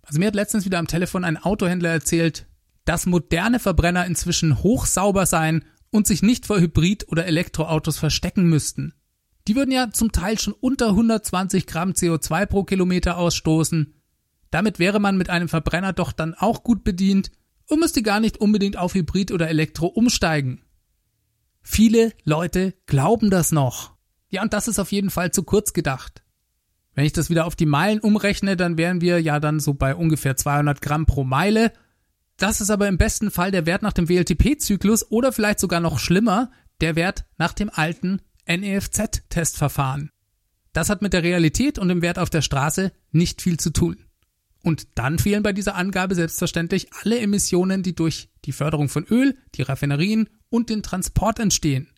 Also 0.02 0.18
mir 0.18 0.26
hat 0.26 0.34
letztens 0.34 0.66
wieder 0.66 0.78
am 0.78 0.86
Telefon 0.86 1.24
ein 1.24 1.38
Autohändler 1.38 1.90
erzählt, 1.90 2.46
dass 2.84 3.06
moderne 3.06 3.58
Verbrenner 3.58 4.04
inzwischen 4.04 4.62
hochsauber 4.62 5.24
seien 5.24 5.64
und 5.90 6.06
sich 6.06 6.22
nicht 6.22 6.44
vor 6.44 6.60
Hybrid- 6.60 7.08
oder 7.08 7.24
Elektroautos 7.24 7.98
verstecken 7.98 8.44
müssten. 8.48 8.92
Die 9.48 9.56
würden 9.56 9.70
ja 9.70 9.90
zum 9.90 10.12
Teil 10.12 10.38
schon 10.38 10.54
unter 10.54 10.90
120 10.90 11.66
Gramm 11.66 11.92
CO2 11.92 12.46
pro 12.46 12.64
Kilometer 12.64 13.16
ausstoßen. 13.16 13.94
Damit 14.54 14.78
wäre 14.78 15.00
man 15.00 15.16
mit 15.16 15.30
einem 15.30 15.48
Verbrenner 15.48 15.92
doch 15.92 16.12
dann 16.12 16.32
auch 16.32 16.62
gut 16.62 16.84
bedient 16.84 17.32
und 17.68 17.80
müsste 17.80 18.04
gar 18.04 18.20
nicht 18.20 18.36
unbedingt 18.36 18.76
auf 18.76 18.94
Hybrid 18.94 19.32
oder 19.32 19.48
Elektro 19.48 19.88
umsteigen. 19.88 20.62
Viele 21.60 22.12
Leute 22.22 22.72
glauben 22.86 23.30
das 23.30 23.50
noch. 23.50 23.96
Ja, 24.28 24.42
und 24.42 24.52
das 24.52 24.68
ist 24.68 24.78
auf 24.78 24.92
jeden 24.92 25.10
Fall 25.10 25.32
zu 25.32 25.42
kurz 25.42 25.72
gedacht. 25.72 26.22
Wenn 26.94 27.04
ich 27.04 27.12
das 27.12 27.30
wieder 27.30 27.46
auf 27.46 27.56
die 27.56 27.66
Meilen 27.66 27.98
umrechne, 27.98 28.56
dann 28.56 28.78
wären 28.78 29.00
wir 29.00 29.20
ja 29.20 29.40
dann 29.40 29.58
so 29.58 29.74
bei 29.74 29.92
ungefähr 29.92 30.36
200 30.36 30.80
Gramm 30.80 31.04
pro 31.04 31.24
Meile. 31.24 31.72
Das 32.36 32.60
ist 32.60 32.70
aber 32.70 32.86
im 32.86 32.96
besten 32.96 33.32
Fall 33.32 33.50
der 33.50 33.66
Wert 33.66 33.82
nach 33.82 33.92
dem 33.92 34.08
WLTP-Zyklus 34.08 35.10
oder 35.10 35.32
vielleicht 35.32 35.58
sogar 35.58 35.80
noch 35.80 35.98
schlimmer, 35.98 36.52
der 36.80 36.94
Wert 36.94 37.24
nach 37.38 37.54
dem 37.54 37.70
alten 37.74 38.20
NEFZ-Testverfahren. 38.46 40.12
Das 40.72 40.90
hat 40.90 41.02
mit 41.02 41.12
der 41.12 41.24
Realität 41.24 41.76
und 41.76 41.88
dem 41.88 42.02
Wert 42.02 42.20
auf 42.20 42.30
der 42.30 42.42
Straße 42.42 42.92
nicht 43.10 43.42
viel 43.42 43.58
zu 43.58 43.70
tun. 43.70 43.96
Und 44.64 44.88
dann 44.94 45.18
fehlen 45.18 45.42
bei 45.42 45.52
dieser 45.52 45.74
Angabe 45.74 46.14
selbstverständlich 46.14 46.88
alle 47.02 47.18
Emissionen, 47.18 47.82
die 47.82 47.94
durch 47.94 48.30
die 48.46 48.52
Förderung 48.52 48.88
von 48.88 49.04
Öl, 49.04 49.36
die 49.54 49.62
Raffinerien 49.62 50.30
und 50.48 50.70
den 50.70 50.82
Transport 50.82 51.38
entstehen. 51.38 51.90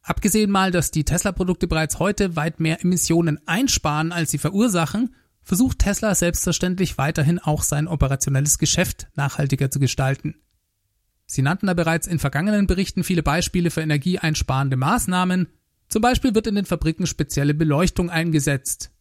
Abgesehen 0.00 0.48
mal, 0.48 0.70
dass 0.70 0.92
die 0.92 1.04
Tesla-Produkte 1.04 1.66
bereits 1.66 1.98
heute 1.98 2.36
weit 2.36 2.60
mehr 2.60 2.80
Emissionen 2.82 3.40
einsparen, 3.48 4.12
als 4.12 4.30
sie 4.30 4.38
verursachen, 4.38 5.12
versucht 5.42 5.80
Tesla 5.80 6.14
selbstverständlich 6.14 6.98
weiterhin 6.98 7.40
auch 7.40 7.64
sein 7.64 7.88
operationelles 7.88 8.58
Geschäft 8.58 9.08
nachhaltiger 9.16 9.72
zu 9.72 9.80
gestalten. 9.80 10.36
Sie 11.26 11.42
nannten 11.42 11.66
da 11.66 11.74
bereits 11.74 12.06
in 12.06 12.20
vergangenen 12.20 12.68
Berichten 12.68 13.02
viele 13.02 13.24
Beispiele 13.24 13.72
für 13.72 13.80
energieeinsparende 13.80 14.76
Maßnahmen. 14.76 15.48
Zum 15.88 16.00
Beispiel 16.00 16.32
wird 16.36 16.46
in 16.46 16.54
den 16.54 16.64
Fabriken 16.64 17.08
spezielle 17.08 17.54
Beleuchtung 17.54 18.08
eingesetzt. 18.08 18.92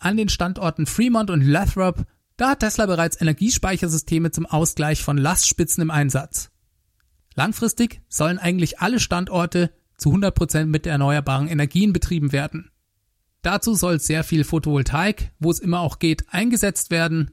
An 0.00 0.16
den 0.16 0.28
Standorten 0.28 0.86
Fremont 0.86 1.30
und 1.30 1.42
Lathrop, 1.42 2.04
da 2.36 2.50
hat 2.50 2.60
Tesla 2.60 2.86
bereits 2.86 3.20
Energiespeichersysteme 3.20 4.30
zum 4.30 4.46
Ausgleich 4.46 5.02
von 5.02 5.16
Lastspitzen 5.16 5.82
im 5.82 5.90
Einsatz. 5.90 6.50
Langfristig 7.34 8.02
sollen 8.08 8.38
eigentlich 8.38 8.80
alle 8.80 9.00
Standorte 9.00 9.72
zu 9.96 10.10
100% 10.12 10.66
mit 10.66 10.86
erneuerbaren 10.86 11.48
Energien 11.48 11.92
betrieben 11.92 12.32
werden. 12.32 12.70
Dazu 13.42 13.74
soll 13.74 14.00
sehr 14.00 14.24
viel 14.24 14.44
Photovoltaik, 14.44 15.32
wo 15.38 15.50
es 15.50 15.60
immer 15.60 15.80
auch 15.80 15.98
geht, 15.98 16.24
eingesetzt 16.32 16.90
werden. 16.90 17.30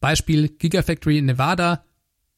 Beispiel 0.00 0.48
Gigafactory 0.48 1.18
in 1.18 1.26
Nevada. 1.26 1.84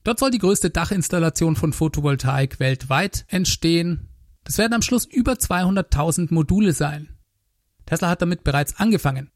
Dort 0.04 0.18
soll 0.18 0.30
die 0.30 0.38
größte 0.38 0.70
Dachinstallation 0.70 1.56
von 1.56 1.72
Photovoltaik 1.72 2.58
weltweit 2.60 3.24
entstehen. 3.28 4.08
Das 4.44 4.58
werden 4.58 4.74
am 4.74 4.82
Schluss 4.82 5.04
über 5.04 5.32
200.000 5.32 6.32
Module 6.32 6.72
sein. 6.72 7.08
Tesla 7.86 8.08
hat 8.08 8.22
damit 8.22 8.44
bereits 8.44 8.76
angefangen. 8.76 9.30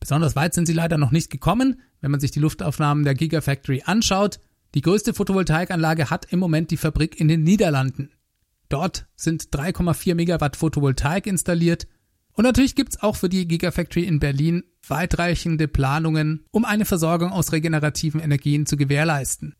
Besonders 0.00 0.36
weit 0.36 0.54
sind 0.54 0.66
sie 0.66 0.72
leider 0.72 0.98
noch 0.98 1.10
nicht 1.10 1.30
gekommen, 1.30 1.80
wenn 2.00 2.10
man 2.10 2.20
sich 2.20 2.30
die 2.30 2.40
Luftaufnahmen 2.40 3.04
der 3.04 3.14
Gigafactory 3.14 3.82
anschaut. 3.84 4.40
Die 4.74 4.82
größte 4.82 5.14
Photovoltaikanlage 5.14 6.10
hat 6.10 6.32
im 6.32 6.38
Moment 6.38 6.70
die 6.70 6.76
Fabrik 6.76 7.18
in 7.18 7.28
den 7.28 7.42
Niederlanden. 7.42 8.10
Dort 8.68 9.06
sind 9.16 9.44
3,4 9.50 10.14
Megawatt 10.14 10.56
Photovoltaik 10.56 11.26
installiert. 11.26 11.86
Und 12.32 12.44
natürlich 12.44 12.74
gibt's 12.74 13.02
auch 13.02 13.16
für 13.16 13.28
die 13.28 13.48
Gigafactory 13.48 14.04
in 14.04 14.20
Berlin 14.20 14.62
weitreichende 14.86 15.68
Planungen, 15.68 16.44
um 16.50 16.64
eine 16.64 16.84
Versorgung 16.84 17.32
aus 17.32 17.52
regenerativen 17.52 18.20
Energien 18.20 18.66
zu 18.66 18.76
gewährleisten. 18.76 19.54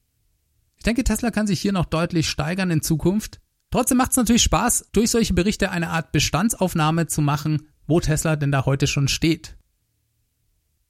Ich 0.77 0.85
denke, 0.85 1.05
Tesla 1.05 1.31
kann 1.31 1.47
sich 1.47 1.61
hier 1.61 1.73
noch 1.73 1.87
deutlich 1.87 2.29
steigern 2.29 2.71
in 2.71 2.83
Zukunft. 2.83 3.41
Trotzdem 3.71 3.99
macht 3.99 4.13
es 4.13 4.17
natürlich 4.17 4.45
Spaß, 4.45 4.91
durch 4.93 5.11
solche 5.11 5.35
Berichte 5.35 5.71
eine 5.71 5.91
Art 5.91 6.13
Bestandsaufnahme 6.13 7.09
zu 7.09 7.21
machen, 7.21 7.69
wo 7.87 8.01
Tesla 8.01 8.37
denn 8.37 8.53
da 8.53 8.65
heute 8.65 8.87
schon 8.87 9.09
steht. 9.09 9.58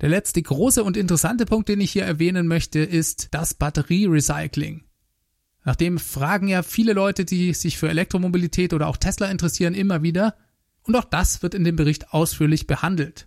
Der 0.00 0.08
letzte 0.08 0.40
große 0.40 0.84
und 0.84 0.96
interessante 0.96 1.44
Punkt, 1.44 1.68
den 1.68 1.80
ich 1.80 1.90
hier 1.90 2.04
erwähnen 2.04 2.46
möchte, 2.46 2.78
ist 2.78 3.28
das 3.32 3.54
Batterierecycling. 3.54 4.84
Nachdem 5.64 5.98
fragen 5.98 6.48
ja 6.48 6.62
viele 6.62 6.92
Leute, 6.92 7.24
die 7.24 7.52
sich 7.52 7.78
für 7.78 7.88
Elektromobilität 7.88 8.72
oder 8.72 8.86
auch 8.86 8.96
Tesla 8.96 9.28
interessieren, 9.28 9.74
immer 9.74 10.02
wieder. 10.02 10.36
Und 10.82 10.94
auch 10.94 11.04
das 11.04 11.42
wird 11.42 11.54
in 11.54 11.64
dem 11.64 11.76
Bericht 11.76 12.14
ausführlich 12.14 12.66
behandelt. 12.66 13.26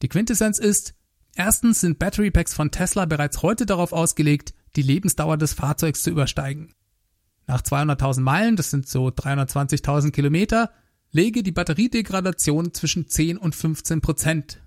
Die 0.00 0.08
Quintessenz 0.08 0.58
ist, 0.60 0.94
erstens 1.34 1.80
sind 1.80 1.98
Battery 1.98 2.30
Packs 2.30 2.54
von 2.54 2.70
Tesla 2.70 3.04
bereits 3.04 3.42
heute 3.42 3.66
darauf 3.66 3.92
ausgelegt, 3.92 4.54
die 4.76 4.82
Lebensdauer 4.82 5.36
des 5.36 5.52
Fahrzeugs 5.52 6.02
zu 6.02 6.10
übersteigen. 6.10 6.72
Nach 7.48 7.60
200.000 7.60 8.20
Meilen, 8.20 8.56
das 8.56 8.70
sind 8.70 8.88
so 8.88 9.08
320.000 9.08 10.12
Kilometer, 10.12 10.70
lege 11.10 11.42
die 11.42 11.52
Batteriedegradation 11.52 12.72
zwischen 12.72 13.08
10 13.08 13.36
und 13.36 13.54
15 13.54 14.00
Prozent. 14.00 14.60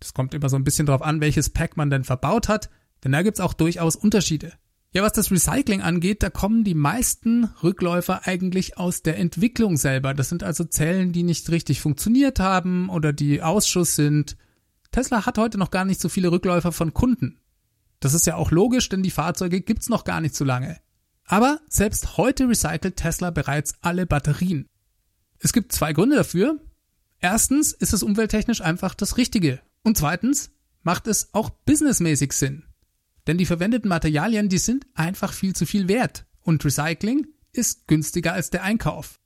Das 0.00 0.14
kommt 0.14 0.34
immer 0.34 0.48
so 0.48 0.56
ein 0.56 0.64
bisschen 0.64 0.86
drauf 0.86 1.02
an, 1.02 1.20
welches 1.20 1.50
Pack 1.50 1.76
man 1.76 1.90
denn 1.90 2.04
verbaut 2.04 2.48
hat, 2.48 2.70
denn 3.04 3.12
da 3.12 3.22
gibt's 3.22 3.40
auch 3.40 3.54
durchaus 3.54 3.96
Unterschiede. 3.96 4.52
Ja, 4.92 5.02
was 5.02 5.12
das 5.12 5.30
Recycling 5.30 5.82
angeht, 5.82 6.22
da 6.22 6.30
kommen 6.30 6.64
die 6.64 6.74
meisten 6.74 7.44
Rückläufer 7.62 8.26
eigentlich 8.26 8.76
aus 8.76 9.02
der 9.02 9.18
Entwicklung 9.18 9.76
selber. 9.76 10.14
Das 10.14 10.28
sind 10.28 10.42
also 10.42 10.64
Zellen, 10.64 11.12
die 11.12 11.22
nicht 11.22 11.48
richtig 11.50 11.80
funktioniert 11.80 12.40
haben 12.40 12.88
oder 12.88 13.12
die 13.12 13.40
Ausschuss 13.40 13.94
sind. 13.94 14.36
Tesla 14.90 15.26
hat 15.26 15.38
heute 15.38 15.58
noch 15.58 15.70
gar 15.70 15.84
nicht 15.84 16.00
so 16.00 16.08
viele 16.08 16.32
Rückläufer 16.32 16.72
von 16.72 16.92
Kunden. 16.92 17.38
Das 18.00 18.14
ist 18.14 18.26
ja 18.26 18.34
auch 18.34 18.50
logisch, 18.50 18.88
denn 18.88 19.04
die 19.04 19.12
Fahrzeuge 19.12 19.60
gibt's 19.60 19.88
noch 19.88 20.02
gar 20.02 20.20
nicht 20.20 20.34
so 20.34 20.44
lange. 20.44 20.78
Aber 21.24 21.60
selbst 21.68 22.16
heute 22.16 22.48
recycelt 22.48 22.96
Tesla 22.96 23.30
bereits 23.30 23.74
alle 23.82 24.06
Batterien. 24.06 24.66
Es 25.38 25.52
gibt 25.52 25.70
zwei 25.70 25.92
Gründe 25.92 26.16
dafür. 26.16 26.58
Erstens 27.20 27.72
ist 27.72 27.92
es 27.92 28.02
umwelttechnisch 28.02 28.60
einfach 28.60 28.94
das 28.94 29.16
Richtige. 29.16 29.60
Und 29.82 29.96
zweitens 29.96 30.50
macht 30.82 31.06
es 31.06 31.34
auch 31.34 31.50
businessmäßig 31.50 32.32
Sinn. 32.32 32.64
Denn 33.26 33.38
die 33.38 33.46
verwendeten 33.46 33.88
Materialien, 33.88 34.48
die 34.48 34.58
sind 34.58 34.86
einfach 34.94 35.32
viel 35.32 35.54
zu 35.54 35.66
viel 35.66 35.88
wert. 35.88 36.26
Und 36.40 36.64
Recycling 36.64 37.26
ist 37.52 37.86
günstiger 37.86 38.32
als 38.32 38.50
der 38.50 38.62
Einkauf. 38.62 39.20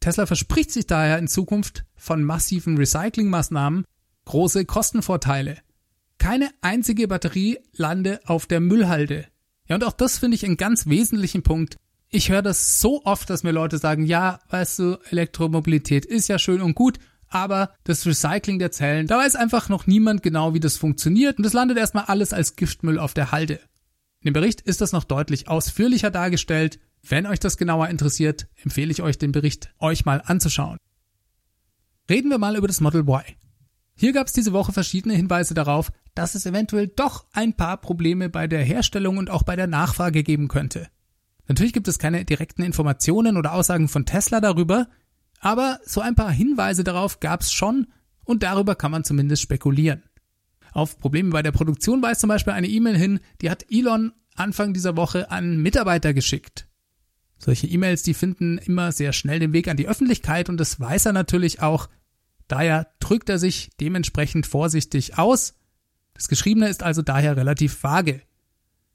Tesla 0.00 0.26
verspricht 0.26 0.70
sich 0.70 0.86
daher 0.86 1.18
in 1.18 1.28
Zukunft 1.28 1.84
von 1.94 2.24
massiven 2.24 2.76
Recyclingmaßnahmen 2.76 3.84
große 4.24 4.64
Kostenvorteile. 4.64 5.58
Keine 6.18 6.50
einzige 6.60 7.08
Batterie 7.08 7.58
lande 7.72 8.20
auf 8.26 8.46
der 8.46 8.60
Müllhalde. 8.60 9.26
Ja, 9.66 9.76
und 9.76 9.84
auch 9.84 9.92
das 9.92 10.18
finde 10.18 10.36
ich 10.36 10.44
einen 10.44 10.56
ganz 10.56 10.86
wesentlichen 10.86 11.42
Punkt. 11.42 11.76
Ich 12.08 12.30
höre 12.30 12.42
das 12.42 12.80
so 12.80 13.04
oft, 13.04 13.30
dass 13.30 13.42
mir 13.42 13.52
Leute 13.52 13.78
sagen, 13.78 14.04
ja, 14.04 14.40
weißt 14.48 14.78
du, 14.78 14.98
Elektromobilität 15.10 16.04
ist 16.04 16.28
ja 16.28 16.38
schön 16.38 16.60
und 16.60 16.74
gut, 16.74 16.98
aber 17.30 17.72
das 17.84 18.06
Recycling 18.06 18.58
der 18.58 18.72
Zellen, 18.72 19.06
da 19.06 19.18
weiß 19.18 19.36
einfach 19.36 19.68
noch 19.68 19.86
niemand 19.86 20.22
genau, 20.22 20.52
wie 20.52 20.60
das 20.60 20.76
funktioniert 20.76 21.38
und 21.38 21.46
es 21.46 21.52
landet 21.52 21.78
erstmal 21.78 22.04
alles 22.04 22.32
als 22.32 22.56
Giftmüll 22.56 22.98
auf 22.98 23.14
der 23.14 23.32
Halde. 23.32 23.60
In 24.20 24.26
dem 24.26 24.34
Bericht 24.34 24.60
ist 24.60 24.82
das 24.82 24.92
noch 24.92 25.04
deutlich 25.04 25.48
ausführlicher 25.48 26.10
dargestellt. 26.10 26.78
Wenn 27.02 27.26
euch 27.26 27.40
das 27.40 27.56
genauer 27.56 27.88
interessiert, 27.88 28.48
empfehle 28.62 28.90
ich 28.90 29.00
euch 29.00 29.16
den 29.16 29.32
Bericht 29.32 29.72
euch 29.78 30.04
mal 30.04 30.22
anzuschauen. 30.24 30.76
Reden 32.10 32.28
wir 32.28 32.38
mal 32.38 32.56
über 32.56 32.66
das 32.66 32.80
Model 32.80 33.00
Y. 33.02 33.22
Hier 33.94 34.12
gab 34.12 34.26
es 34.26 34.32
diese 34.32 34.52
Woche 34.52 34.72
verschiedene 34.72 35.14
Hinweise 35.14 35.54
darauf, 35.54 35.92
dass 36.14 36.34
es 36.34 36.44
eventuell 36.44 36.88
doch 36.88 37.26
ein 37.32 37.54
paar 37.54 37.76
Probleme 37.78 38.28
bei 38.28 38.46
der 38.46 38.62
Herstellung 38.62 39.16
und 39.16 39.30
auch 39.30 39.42
bei 39.42 39.56
der 39.56 39.66
Nachfrage 39.66 40.22
geben 40.22 40.48
könnte. 40.48 40.88
Natürlich 41.46 41.72
gibt 41.72 41.88
es 41.88 41.98
keine 41.98 42.24
direkten 42.24 42.62
Informationen 42.62 43.36
oder 43.36 43.54
Aussagen 43.54 43.88
von 43.88 44.06
Tesla 44.06 44.40
darüber, 44.40 44.88
aber 45.40 45.80
so 45.84 46.00
ein 46.00 46.14
paar 46.14 46.30
Hinweise 46.30 46.84
darauf 46.84 47.18
gab 47.18 47.40
es 47.40 47.52
schon 47.52 47.88
und 48.24 48.42
darüber 48.42 48.76
kann 48.76 48.92
man 48.92 49.04
zumindest 49.04 49.42
spekulieren. 49.42 50.04
Auf 50.72 50.98
Probleme 50.98 51.30
bei 51.30 51.42
der 51.42 51.50
Produktion 51.50 52.00
weist 52.02 52.20
zum 52.20 52.28
Beispiel 52.28 52.52
eine 52.52 52.68
E-Mail 52.68 52.96
hin, 52.96 53.20
die 53.40 53.50
hat 53.50 53.66
Elon 53.70 54.12
Anfang 54.36 54.72
dieser 54.72 54.96
Woche 54.96 55.30
an 55.30 55.56
Mitarbeiter 55.58 56.14
geschickt. 56.14 56.68
Solche 57.38 57.66
E-Mails, 57.66 58.02
die 58.02 58.14
finden 58.14 58.58
immer 58.58 58.92
sehr 58.92 59.12
schnell 59.12 59.38
den 59.38 59.52
Weg 59.52 59.66
an 59.66 59.76
die 59.76 59.88
Öffentlichkeit 59.88 60.48
und 60.48 60.58
das 60.58 60.78
weiß 60.78 61.06
er 61.06 61.12
natürlich 61.12 61.62
auch. 61.62 61.88
Daher 62.46 62.92
drückt 63.00 63.28
er 63.30 63.38
sich 63.38 63.70
dementsprechend 63.80 64.46
vorsichtig 64.46 65.18
aus. 65.18 65.54
Das 66.14 66.28
Geschriebene 66.28 66.68
ist 66.68 66.82
also 66.82 67.00
daher 67.00 67.36
relativ 67.36 67.82
vage. 67.82 68.20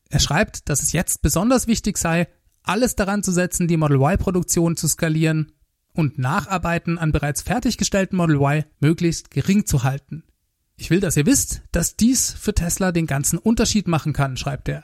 Er 0.10 0.20
schreibt, 0.20 0.70
dass 0.70 0.84
es 0.84 0.94
jetzt 0.94 1.24
besonders 1.24 1.68
wichtig 1.68 1.98
sei, 1.98 2.28
alles 2.62 2.96
daran 2.96 3.24
zu 3.24 3.32
setzen, 3.32 3.68
die 3.68 3.78
Model 3.78 3.98
Y-Produktion 3.98 4.78
zu 4.78 4.88
skalieren 4.88 5.52
und 5.96 6.18
Nacharbeiten 6.18 6.98
an 6.98 7.12
bereits 7.12 7.42
fertiggestellten 7.42 8.18
Model 8.18 8.36
Y 8.36 8.64
möglichst 8.80 9.32
gering 9.32 9.66
zu 9.66 9.84
halten. 9.84 10.24
Ich 10.76 10.90
will, 10.90 11.00
dass 11.00 11.18
ihr 11.18 11.26
wisst, 11.26 11.62
dass 11.72 11.96
dies 11.96 12.32
für 12.32 12.54
Tesla 12.54 12.92
den 12.92 13.08
ganzen 13.08 13.40
Unterschied 13.40 13.88
machen 13.88 14.14
kann, 14.14 14.38
schreibt 14.38 14.68
er. 14.70 14.84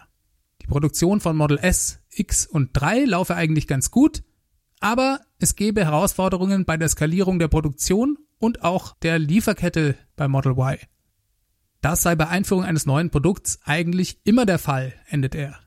Die 0.61 0.67
Produktion 0.67 1.19
von 1.19 1.35
Model 1.35 1.57
S, 1.57 1.99
X 2.09 2.45
und 2.45 2.69
3 2.73 3.05
laufe 3.05 3.35
eigentlich 3.35 3.67
ganz 3.67 3.91
gut, 3.91 4.23
aber 4.79 5.21
es 5.39 5.55
gebe 5.55 5.83
Herausforderungen 5.83 6.65
bei 6.65 6.77
der 6.77 6.89
Skalierung 6.89 7.39
der 7.39 7.49
Produktion 7.49 8.17
und 8.37 8.63
auch 8.63 8.95
der 8.99 9.19
Lieferkette 9.19 9.95
bei 10.15 10.27
Model 10.27 10.53
Y. 10.53 10.77
Das 11.81 12.03
sei 12.03 12.15
bei 12.15 12.27
Einführung 12.27 12.63
eines 12.63 12.85
neuen 12.85 13.09
Produkts 13.09 13.59
eigentlich 13.63 14.19
immer 14.23 14.45
der 14.45 14.59
Fall, 14.59 14.93
endet 15.07 15.35
er. 15.35 15.59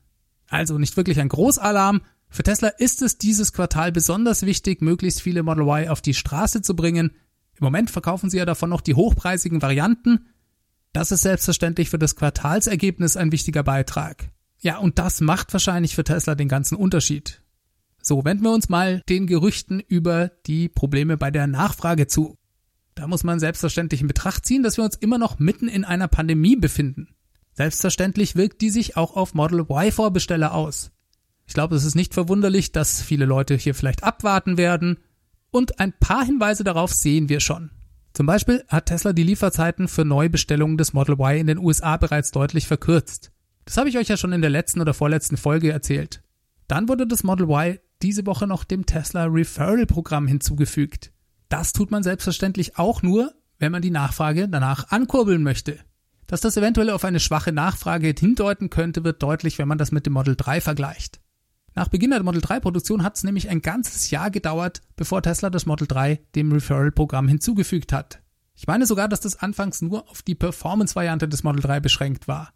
Also 0.49 0.79
nicht 0.79 0.97
wirklich 0.97 1.21
ein 1.21 1.29
Großalarm, 1.29 2.03
für 2.35 2.43
Tesla 2.43 2.67
ist 2.69 3.01
es 3.01 3.17
dieses 3.17 3.53
Quartal 3.53 3.93
besonders 3.93 4.45
wichtig, 4.45 4.83
möglichst 4.83 5.23
viele 5.23 5.45
Model 5.45 5.63
Y 5.69 5.89
auf 5.89 6.01
die 6.01 6.15
Straße 6.15 6.63
zu 6.63 6.75
bringen. 6.75 7.13
Im 7.57 7.65
Moment 7.65 7.93
verkaufen 7.93 8.29
sie 8.29 8.39
ja 8.39 8.45
davon 8.45 8.71
noch 8.71 8.81
die 8.81 8.95
hochpreisigen 8.95 9.63
Varianten. 9.63 10.27
Das 10.93 11.13
ist 11.13 11.23
selbstverständlich 11.23 11.91
für 11.91 11.99
das 11.99 12.17
Quartalsergebnis 12.17 13.17
ein 13.17 13.31
wichtiger 13.31 13.63
Beitrag. 13.63 14.33
Ja, 14.59 14.79
und 14.79 14.99
das 14.99 15.21
macht 15.21 15.53
wahrscheinlich 15.53 15.95
für 15.95 16.03
Tesla 16.03 16.35
den 16.35 16.49
ganzen 16.49 16.75
Unterschied. 16.75 17.41
So, 18.03 18.25
wenden 18.25 18.43
wir 18.43 18.53
uns 18.53 18.69
mal 18.69 19.03
den 19.09 19.29
Gerüchten 19.29 19.79
über 19.79 20.33
die 20.47 20.69
Probleme 20.69 21.17
bei 21.17 21.31
der 21.31 21.47
Nachfrage 21.47 22.09
zu. 22.09 22.37
Da 22.97 23.07
muss 23.07 23.23
man 23.23 23.39
selbstverständlich 23.39 24.01
in 24.01 24.09
Betracht 24.09 24.45
ziehen, 24.45 24.65
dass 24.65 24.77
wir 24.77 24.83
uns 24.83 24.97
immer 24.97 25.19
noch 25.19 25.39
mitten 25.39 25.69
in 25.69 25.85
einer 25.85 26.09
Pandemie 26.09 26.57
befinden. 26.57 27.15
Selbstverständlich 27.53 28.35
wirkt 28.35 28.61
die 28.61 28.71
sich 28.71 28.97
auch 28.97 29.15
auf 29.15 29.35
Model 29.35 29.61
Y-Vorbesteller 29.61 30.53
aus. 30.53 30.91
Ich 31.47 31.55
glaube, 31.55 31.77
es 31.77 31.85
ist 31.85 31.95
nicht 31.95 32.15
verwunderlich, 32.15 32.73
dass 32.73 33.03
viele 33.03 33.25
Leute 33.25 33.55
hier 33.55 33.75
vielleicht 33.75 34.03
abwarten 34.03 34.57
werden. 34.57 34.99
Und 35.51 35.79
ein 35.81 35.93
paar 35.93 36.25
Hinweise 36.25 36.65
darauf 36.65 36.93
sehen 36.93 37.29
wir 37.29 37.41
schon. 37.41 37.71
Zum 38.13 38.27
Beispiel 38.27 38.65
hat 38.69 38.87
Tesla 38.87 39.13
die 39.13 39.25
Lieferzeiten 39.25 39.89
für 39.89 40.05
Neubestellungen 40.05 40.79
des 40.79 40.93
Model 40.93 41.15
Y 41.15 41.37
in 41.41 41.47
den 41.47 41.59
USA 41.59 41.97
bereits 41.97 42.31
deutlich 42.31 42.67
verkürzt. 42.67 43.33
Das 43.65 43.77
habe 43.77 43.89
ich 43.89 43.99
euch 43.99 44.09
ja 44.09 44.17
schon 44.17 44.33
in 44.33 44.41
der 44.41 44.51
letzten 44.51 44.81
oder 44.81 44.95
vorletzten 44.95 45.37
Folge 45.37 45.73
erzählt. 45.73 46.23
Dann 46.69 46.89
wurde 46.89 47.07
das 47.07 47.25
Model 47.25 47.49
Y 47.49 47.79
diese 48.03 48.27
Woche 48.27 48.47
noch 48.47 48.65
dem 48.65 48.87
Tesla 48.87 49.25
Referral 49.25 49.87
Programm 49.87 50.27
hinzugefügt. 50.27 51.13
Das 51.49 51.73
tut 51.73 51.91
man 51.91 52.03
selbstverständlich 52.03 52.79
auch 52.79 53.03
nur, 53.03 53.33
wenn 53.59 53.73
man 53.73 53.83
die 53.83 53.91
Nachfrage 53.91 54.49
danach 54.49 54.91
ankurbeln 54.91 55.43
möchte. 55.43 55.79
Dass 56.27 56.41
das 56.41 56.57
eventuell 56.57 56.91
auf 56.91 57.05
eine 57.05 57.21
schwache 57.21 57.53
Nachfrage 57.53 58.15
hindeuten 58.19 58.71
könnte, 58.71 59.05
wird 59.05 59.23
deutlich, 59.23 59.59
wenn 59.59 59.69
man 59.69 59.79
das 59.79 59.93
mit 59.93 60.07
dem 60.07 60.15
Model 60.15 60.37
3 60.37 60.61
vergleicht. 60.61 61.21
Nach 61.77 61.89
Beginn 61.89 62.11
der 62.11 62.23
Model 62.23 62.41
3 62.41 62.61
Produktion 62.61 63.03
hat 63.03 63.17
es 63.17 63.25
nämlich 63.25 63.49
ein 63.49 63.61
ganzes 63.61 64.11
Jahr 64.11 64.31
gedauert, 64.31 64.81
bevor 64.95 65.23
Tesla 65.23 65.51
das 65.51 65.67
Model 65.67 65.89
3 65.89 66.21
dem 66.37 66.53
Referral-Programm 66.53 67.27
hinzugefügt 67.27 67.93
hat. 67.93 68.23
Ich 68.55 68.69
meine 68.69 68.87
sogar, 68.87 69.09
dass 69.09 69.21
das 69.21 69.41
anfangs 69.41 69.83
nur 69.83 70.09
auf 70.09 70.23
die 70.23 70.37
Performance-Variante 70.37 71.29
des 71.29 71.43
Model 71.43 71.63
3 71.63 71.81
beschränkt 71.81 72.29
war. 72.29 72.53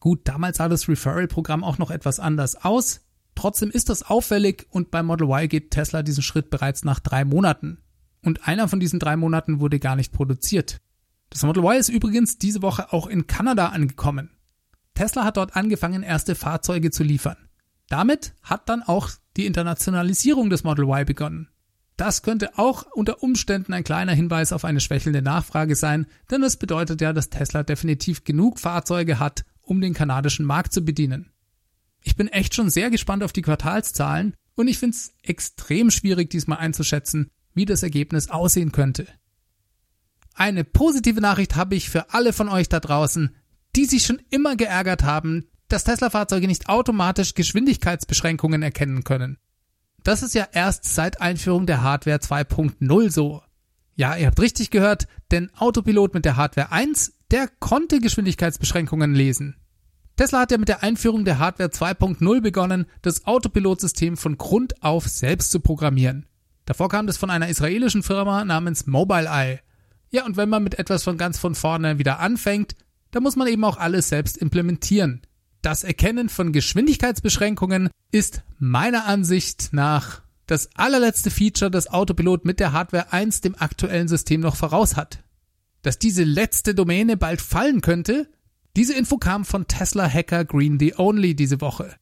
Gut, 0.00 0.20
damals 0.24 0.56
sah 0.56 0.70
das 0.70 0.88
Referral-Programm 0.88 1.62
auch 1.62 1.76
noch 1.76 1.90
etwas 1.90 2.18
anders 2.20 2.56
aus. 2.64 3.02
Trotzdem 3.34 3.70
ist 3.70 3.90
das 3.90 4.02
auffällig 4.02 4.66
und 4.70 4.90
beim 4.90 5.06
Model 5.06 5.28
Y 5.28 5.48
geht 5.48 5.70
Tesla 5.70 6.02
diesen 6.02 6.22
Schritt 6.22 6.48
bereits 6.48 6.84
nach 6.84 7.00
drei 7.00 7.26
Monaten. 7.26 7.82
Und 8.22 8.48
einer 8.48 8.68
von 8.68 8.80
diesen 8.80 8.98
drei 8.98 9.16
Monaten 9.16 9.60
wurde 9.60 9.78
gar 9.78 9.96
nicht 9.96 10.12
produziert. 10.12 10.80
Das 11.28 11.42
Model 11.42 11.64
Y 11.64 11.78
ist 11.78 11.90
übrigens 11.90 12.38
diese 12.38 12.62
Woche 12.62 12.94
auch 12.94 13.08
in 13.08 13.26
Kanada 13.26 13.68
angekommen. 13.68 14.30
Tesla 14.94 15.24
hat 15.24 15.36
dort 15.36 15.54
angefangen, 15.54 16.02
erste 16.02 16.34
Fahrzeuge 16.34 16.90
zu 16.90 17.02
liefern. 17.02 17.36
Damit 17.88 18.34
hat 18.42 18.68
dann 18.68 18.82
auch 18.82 19.10
die 19.36 19.46
Internationalisierung 19.46 20.50
des 20.50 20.64
Model 20.64 20.84
Y 20.84 21.04
begonnen. 21.04 21.48
Das 21.96 22.22
könnte 22.22 22.58
auch 22.58 22.86
unter 22.92 23.22
Umständen 23.22 23.72
ein 23.72 23.84
kleiner 23.84 24.12
Hinweis 24.12 24.52
auf 24.52 24.64
eine 24.64 24.80
schwächelnde 24.80 25.22
Nachfrage 25.22 25.76
sein, 25.76 26.06
denn 26.30 26.42
es 26.42 26.56
bedeutet 26.56 27.00
ja, 27.00 27.12
dass 27.12 27.30
Tesla 27.30 27.62
definitiv 27.62 28.24
genug 28.24 28.58
Fahrzeuge 28.58 29.20
hat, 29.20 29.44
um 29.60 29.80
den 29.80 29.94
kanadischen 29.94 30.44
Markt 30.44 30.72
zu 30.72 30.84
bedienen. 30.84 31.30
Ich 32.02 32.16
bin 32.16 32.28
echt 32.28 32.54
schon 32.54 32.68
sehr 32.68 32.90
gespannt 32.90 33.22
auf 33.22 33.32
die 33.32 33.42
Quartalszahlen 33.42 34.34
und 34.56 34.68
ich 34.68 34.78
finde 34.78 34.96
es 34.96 35.14
extrem 35.22 35.90
schwierig 35.90 36.30
diesmal 36.30 36.58
einzuschätzen, 36.58 37.30
wie 37.54 37.64
das 37.64 37.82
Ergebnis 37.82 38.28
aussehen 38.28 38.72
könnte. 38.72 39.06
Eine 40.34 40.64
positive 40.64 41.20
Nachricht 41.20 41.54
habe 41.54 41.76
ich 41.76 41.88
für 41.88 42.12
alle 42.12 42.32
von 42.32 42.48
euch 42.48 42.68
da 42.68 42.80
draußen, 42.80 43.34
die 43.76 43.84
sich 43.84 44.04
schon 44.04 44.20
immer 44.30 44.56
geärgert 44.56 45.04
haben, 45.04 45.46
dass 45.68 45.84
Tesla-Fahrzeuge 45.84 46.46
nicht 46.46 46.68
automatisch 46.68 47.34
Geschwindigkeitsbeschränkungen 47.34 48.62
erkennen 48.62 49.04
können. 49.04 49.38
Das 50.02 50.22
ist 50.22 50.34
ja 50.34 50.46
erst 50.52 50.84
seit 50.84 51.20
Einführung 51.20 51.66
der 51.66 51.82
Hardware 51.82 52.18
2.0 52.18 53.10
so. 53.10 53.42
Ja, 53.96 54.16
ihr 54.16 54.26
habt 54.26 54.40
richtig 54.40 54.70
gehört, 54.70 55.06
denn 55.30 55.50
Autopilot 55.56 56.14
mit 56.14 56.24
der 56.24 56.36
Hardware 56.36 56.72
1, 56.72 57.14
der 57.30 57.48
konnte 57.60 58.00
Geschwindigkeitsbeschränkungen 58.00 59.14
lesen. 59.14 59.56
Tesla 60.16 60.40
hat 60.40 60.52
ja 60.52 60.58
mit 60.58 60.68
der 60.68 60.82
Einführung 60.82 61.24
der 61.24 61.38
Hardware 61.38 61.70
2.0 61.70 62.40
begonnen, 62.40 62.86
das 63.02 63.26
Autopilot-System 63.26 64.16
von 64.16 64.38
Grund 64.38 64.82
auf 64.82 65.08
selbst 65.08 65.50
zu 65.50 65.60
programmieren. 65.60 66.26
Davor 66.66 66.88
kam 66.88 67.06
das 67.06 67.16
von 67.16 67.30
einer 67.30 67.48
israelischen 67.48 68.02
Firma 68.02 68.44
namens 68.44 68.86
Mobileye. 68.86 69.60
Ja, 70.10 70.24
und 70.24 70.36
wenn 70.36 70.48
man 70.48 70.62
mit 70.62 70.78
etwas 70.78 71.02
von 71.02 71.18
ganz 71.18 71.38
von 71.38 71.54
vorne 71.54 71.98
wieder 71.98 72.20
anfängt, 72.20 72.76
dann 73.10 73.22
muss 73.22 73.36
man 73.36 73.48
eben 73.48 73.64
auch 73.64 73.76
alles 73.76 74.08
selbst 74.08 74.36
implementieren. 74.36 75.22
Das 75.64 75.82
Erkennen 75.82 76.28
von 76.28 76.52
Geschwindigkeitsbeschränkungen 76.52 77.88
ist 78.12 78.42
meiner 78.58 79.06
Ansicht 79.06 79.70
nach 79.72 80.22
das 80.46 80.68
allerletzte 80.74 81.30
Feature, 81.30 81.70
das 81.70 81.86
Autopilot 81.86 82.44
mit 82.44 82.60
der 82.60 82.72
Hardware 82.72 83.12
1 83.14 83.40
dem 83.40 83.54
aktuellen 83.58 84.06
System 84.06 84.42
noch 84.42 84.56
voraus 84.56 84.94
hat. 84.94 85.24
Dass 85.80 85.98
diese 85.98 86.22
letzte 86.22 86.74
Domäne 86.74 87.16
bald 87.16 87.40
fallen 87.40 87.80
könnte, 87.80 88.28
diese 88.76 88.92
Info 88.92 89.16
kam 89.16 89.46
von 89.46 89.66
Tesla-Hacker 89.66 90.44
Green 90.44 90.78
the 90.78 90.96
Only 90.98 91.34
diese 91.34 91.62
Woche. 91.62 91.94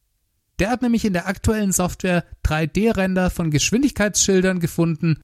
Der 0.58 0.70
hat 0.70 0.82
nämlich 0.82 1.04
in 1.04 1.12
der 1.12 1.28
aktuellen 1.28 1.70
Software 1.70 2.24
3D-Render 2.44 3.30
von 3.30 3.52
Geschwindigkeitsschildern 3.52 4.58
gefunden. 4.58 5.20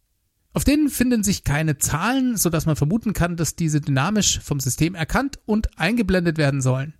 Auf 0.53 0.63
denen 0.63 0.91
finden 0.91 1.25
sich 1.25 1.43
keine 1.43 1.79
Zahlen, 1.79 2.37
sodass 2.37 2.67
man 2.67 2.77
vermuten 2.77 3.15
kann, 3.15 3.37
dass 3.37 3.57
diese 3.57 3.81
dynamisch 3.81 4.39
vom 4.41 4.61
System 4.61 4.95
erkannt 4.95 5.41
und 5.45 5.79
eingeblendet 5.79 6.39
werden 6.39 6.61
sollen. 6.61 6.95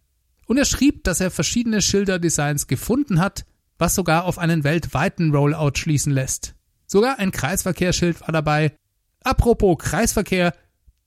Und 0.49 0.57
er 0.57 0.65
schrieb, 0.65 1.05
dass 1.05 1.21
er 1.21 1.31
verschiedene 1.31 1.83
Schilderdesigns 1.83 2.67
gefunden 2.67 3.21
hat, 3.21 3.45
was 3.77 3.95
sogar 3.95 4.25
auf 4.25 4.39
einen 4.39 4.65
weltweiten 4.65 5.31
Rollout 5.33 5.73
schließen 5.77 6.11
lässt. 6.11 6.55
Sogar 6.87 7.19
ein 7.19 7.33
Kreisverkehrsschild 7.33 8.23
war 8.23 8.33
dabei. 8.33 8.75
Apropos 9.23 9.77
Kreisverkehr, 9.79 10.55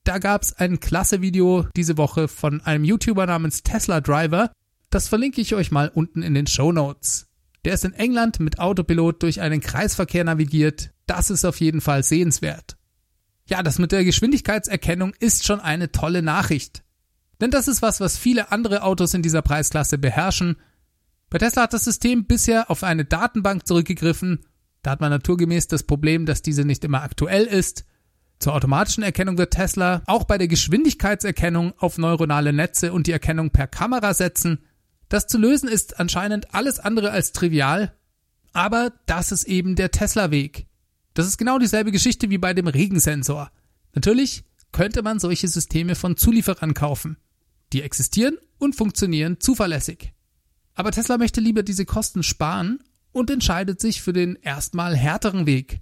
da 0.04 0.18
gab's 0.18 0.52
ein 0.52 0.78
klasse 0.78 1.22
Video 1.22 1.66
diese 1.76 1.98
Woche 1.98 2.28
von 2.28 2.60
einem 2.60 2.84
YouTuber 2.84 3.26
namens 3.26 3.64
Tesla 3.64 4.00
Driver. 4.00 4.52
Das 4.90 5.08
verlinke 5.08 5.40
ich 5.40 5.56
euch 5.56 5.72
mal 5.72 5.90
unten 5.92 6.22
in 6.22 6.34
den 6.34 6.46
Show 6.46 6.70
Notes. 6.70 7.26
Der 7.64 7.74
ist 7.74 7.84
in 7.84 7.94
England 7.94 8.38
mit 8.38 8.60
Autopilot 8.60 9.24
durch 9.24 9.40
einen 9.40 9.60
Kreisverkehr 9.60 10.22
navigiert. 10.22 10.92
Das 11.06 11.30
ist 11.30 11.44
auf 11.44 11.58
jeden 11.60 11.80
Fall 11.80 12.04
sehenswert. 12.04 12.76
Ja, 13.48 13.64
das 13.64 13.80
mit 13.80 13.90
der 13.90 14.04
Geschwindigkeitserkennung 14.04 15.14
ist 15.18 15.44
schon 15.44 15.58
eine 15.58 15.90
tolle 15.90 16.22
Nachricht. 16.22 16.84
Denn 17.42 17.50
das 17.50 17.68
ist 17.68 17.82
was, 17.82 18.00
was 18.00 18.16
viele 18.16 18.52
andere 18.52 18.82
Autos 18.82 19.12
in 19.12 19.20
dieser 19.20 19.42
Preisklasse 19.42 19.98
beherrschen 19.98 20.56
bei 21.32 21.38
Tesla 21.38 21.62
hat 21.62 21.72
das 21.72 21.84
System 21.84 22.26
bisher 22.26 22.70
auf 22.70 22.84
eine 22.84 23.06
Datenbank 23.06 23.66
zurückgegriffen. 23.66 24.44
Da 24.82 24.90
hat 24.90 25.00
man 25.00 25.08
naturgemäß 25.08 25.66
das 25.66 25.82
Problem, 25.82 26.26
dass 26.26 26.42
diese 26.42 26.66
nicht 26.66 26.84
immer 26.84 27.00
aktuell 27.00 27.44
ist. 27.44 27.86
Zur 28.38 28.54
automatischen 28.54 29.02
Erkennung 29.02 29.38
wird 29.38 29.54
Tesla 29.54 30.02
auch 30.04 30.24
bei 30.24 30.36
der 30.36 30.46
Geschwindigkeitserkennung 30.46 31.72
auf 31.78 31.96
neuronale 31.96 32.52
Netze 32.52 32.92
und 32.92 33.06
die 33.06 33.12
Erkennung 33.12 33.48
per 33.48 33.66
Kamera 33.66 34.12
setzen. 34.12 34.58
Das 35.08 35.26
zu 35.26 35.38
lösen 35.38 35.70
ist 35.70 35.98
anscheinend 35.98 36.54
alles 36.54 36.78
andere 36.78 37.12
als 37.12 37.32
trivial, 37.32 37.94
aber 38.52 38.92
das 39.06 39.32
ist 39.32 39.44
eben 39.44 39.74
der 39.74 39.90
Tesla-Weg. 39.90 40.66
Das 41.14 41.26
ist 41.26 41.38
genau 41.38 41.58
dieselbe 41.58 41.92
Geschichte 41.92 42.28
wie 42.28 42.38
bei 42.38 42.52
dem 42.52 42.66
Regensensor. 42.66 43.50
Natürlich 43.94 44.44
könnte 44.70 45.02
man 45.02 45.18
solche 45.18 45.48
Systeme 45.48 45.94
von 45.94 46.18
Zulieferern 46.18 46.74
kaufen. 46.74 47.16
Die 47.72 47.82
existieren 47.82 48.36
und 48.58 48.76
funktionieren 48.76 49.40
zuverlässig. 49.40 50.12
Aber 50.74 50.90
Tesla 50.90 51.18
möchte 51.18 51.40
lieber 51.40 51.62
diese 51.62 51.84
Kosten 51.84 52.22
sparen 52.22 52.80
und 53.12 53.30
entscheidet 53.30 53.80
sich 53.80 54.02
für 54.02 54.12
den 54.12 54.36
erstmal 54.36 54.96
härteren 54.96 55.46
Weg, 55.46 55.80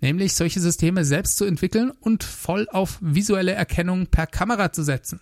nämlich 0.00 0.34
solche 0.34 0.60
Systeme 0.60 1.04
selbst 1.04 1.36
zu 1.36 1.44
entwickeln 1.44 1.90
und 1.90 2.24
voll 2.24 2.68
auf 2.70 2.98
visuelle 3.00 3.52
Erkennung 3.52 4.06
per 4.08 4.26
Kamera 4.26 4.72
zu 4.72 4.82
setzen. 4.82 5.20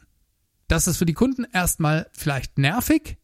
Das 0.68 0.86
ist 0.86 0.96
für 0.96 1.06
die 1.06 1.12
Kunden 1.12 1.44
erstmal 1.52 2.08
vielleicht 2.12 2.58
nervig. 2.58 3.18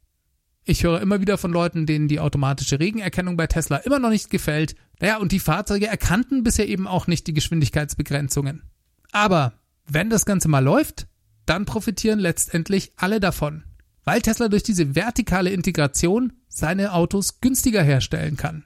Ich 0.64 0.84
höre 0.84 1.00
immer 1.00 1.20
wieder 1.20 1.38
von 1.38 1.52
Leuten, 1.52 1.86
denen 1.86 2.08
die 2.08 2.20
automatische 2.20 2.78
Regenerkennung 2.78 3.36
bei 3.36 3.46
Tesla 3.46 3.78
immer 3.78 3.98
noch 3.98 4.10
nicht 4.10 4.28
gefällt. 4.28 4.74
Naja, 5.00 5.16
und 5.16 5.32
die 5.32 5.40
Fahrzeuge 5.40 5.86
erkannten 5.86 6.44
bisher 6.44 6.68
eben 6.68 6.86
auch 6.86 7.06
nicht 7.06 7.26
die 7.26 7.32
Geschwindigkeitsbegrenzungen. 7.32 8.62
Aber 9.10 9.54
wenn 9.86 10.10
das 10.10 10.26
Ganze 10.26 10.48
mal 10.48 10.62
läuft, 10.62 11.08
dann 11.50 11.66
profitieren 11.66 12.18
letztendlich 12.18 12.92
alle 12.96 13.20
davon 13.20 13.64
weil 14.04 14.22
Tesla 14.22 14.48
durch 14.48 14.62
diese 14.62 14.94
vertikale 14.94 15.50
Integration 15.50 16.32
seine 16.48 16.94
Autos 16.94 17.40
günstiger 17.40 17.82
herstellen 17.82 18.36
kann. 18.36 18.64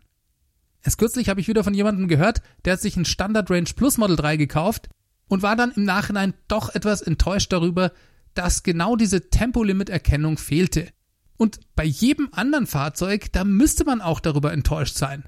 Erst 0.82 0.98
kürzlich 0.98 1.28
habe 1.28 1.40
ich 1.40 1.48
wieder 1.48 1.64
von 1.64 1.74
jemandem 1.74 2.08
gehört, 2.08 2.42
der 2.64 2.74
hat 2.74 2.80
sich 2.80 2.96
ein 2.96 3.04
Standard 3.04 3.50
Range 3.50 3.68
Plus 3.74 3.98
Model 3.98 4.16
3 4.16 4.36
gekauft 4.36 4.88
und 5.28 5.42
war 5.42 5.56
dann 5.56 5.72
im 5.72 5.84
Nachhinein 5.84 6.34
doch 6.48 6.74
etwas 6.74 7.02
enttäuscht 7.02 7.52
darüber, 7.52 7.92
dass 8.34 8.62
genau 8.62 8.96
diese 8.96 9.30
Tempolimit-Erkennung 9.30 10.38
fehlte. 10.38 10.88
Und 11.36 11.60
bei 11.74 11.84
jedem 11.84 12.28
anderen 12.32 12.66
Fahrzeug, 12.66 13.32
da 13.32 13.44
müsste 13.44 13.84
man 13.84 14.00
auch 14.00 14.20
darüber 14.20 14.52
enttäuscht 14.52 14.96
sein. 14.96 15.24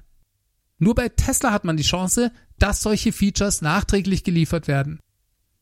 Nur 0.77 0.95
bei 0.95 1.09
Tesla 1.09 1.51
hat 1.51 1.63
man 1.63 1.77
die 1.77 1.83
Chance, 1.83 2.31
dass 2.59 2.81
solche 2.81 3.11
Features 3.11 3.61
nachträglich 3.61 4.23
geliefert 4.23 4.67
werden. 4.67 4.99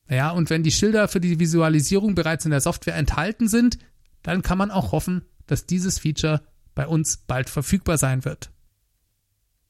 Naja, 0.07 0.31
und 0.31 0.49
wenn 0.49 0.63
die 0.63 0.71
Schilder 0.71 1.07
für 1.07 1.19
die 1.19 1.39
Visualisierung 1.39 2.15
bereits 2.15 2.45
in 2.45 2.51
der 2.51 2.61
Software 2.61 2.95
enthalten 2.95 3.47
sind, 3.47 3.79
dann 4.23 4.41
kann 4.41 4.57
man 4.57 4.71
auch 4.71 4.91
hoffen, 4.91 5.25
dass 5.47 5.65
dieses 5.65 5.99
Feature 5.99 6.41
bei 6.73 6.87
uns 6.87 7.17
bald 7.17 7.49
verfügbar 7.49 7.97
sein 7.97 8.25
wird. 8.25 8.51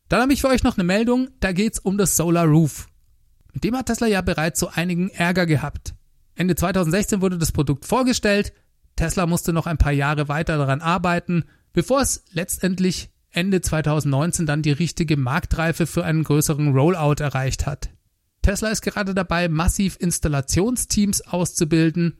Dann 0.09 0.21
habe 0.21 0.33
ich 0.33 0.41
für 0.41 0.49
euch 0.49 0.63
noch 0.63 0.77
eine 0.77 0.83
Meldung, 0.83 1.29
da 1.39 1.51
geht's 1.51 1.79
um 1.79 1.97
das 1.97 2.15
Solar 2.15 2.45
Roof. 2.45 2.87
Mit 3.53 3.63
dem 3.63 3.75
hat 3.77 3.87
Tesla 3.87 4.07
ja 4.07 4.21
bereits 4.21 4.59
so 4.59 4.67
einigen 4.67 5.09
Ärger 5.09 5.45
gehabt. 5.45 5.95
Ende 6.35 6.55
2016 6.55 7.21
wurde 7.21 7.37
das 7.37 7.51
Produkt 7.51 7.85
vorgestellt, 7.85 8.53
Tesla 8.95 9.25
musste 9.25 9.53
noch 9.53 9.67
ein 9.67 9.77
paar 9.77 9.91
Jahre 9.91 10.27
weiter 10.27 10.57
daran 10.57 10.81
arbeiten, 10.81 11.45
bevor 11.73 12.01
es 12.01 12.23
letztendlich 12.31 13.09
Ende 13.31 13.61
2019 13.61 14.45
dann 14.45 14.61
die 14.61 14.71
richtige 14.71 15.17
Marktreife 15.17 15.87
für 15.87 16.05
einen 16.05 16.23
größeren 16.23 16.73
Rollout 16.73 17.21
erreicht 17.21 17.65
hat. 17.65 17.89
Tesla 18.45 18.69
ist 18.69 18.81
gerade 18.81 19.13
dabei, 19.13 19.49
massiv 19.49 19.97
Installationsteams 19.99 21.21
auszubilden 21.21 22.19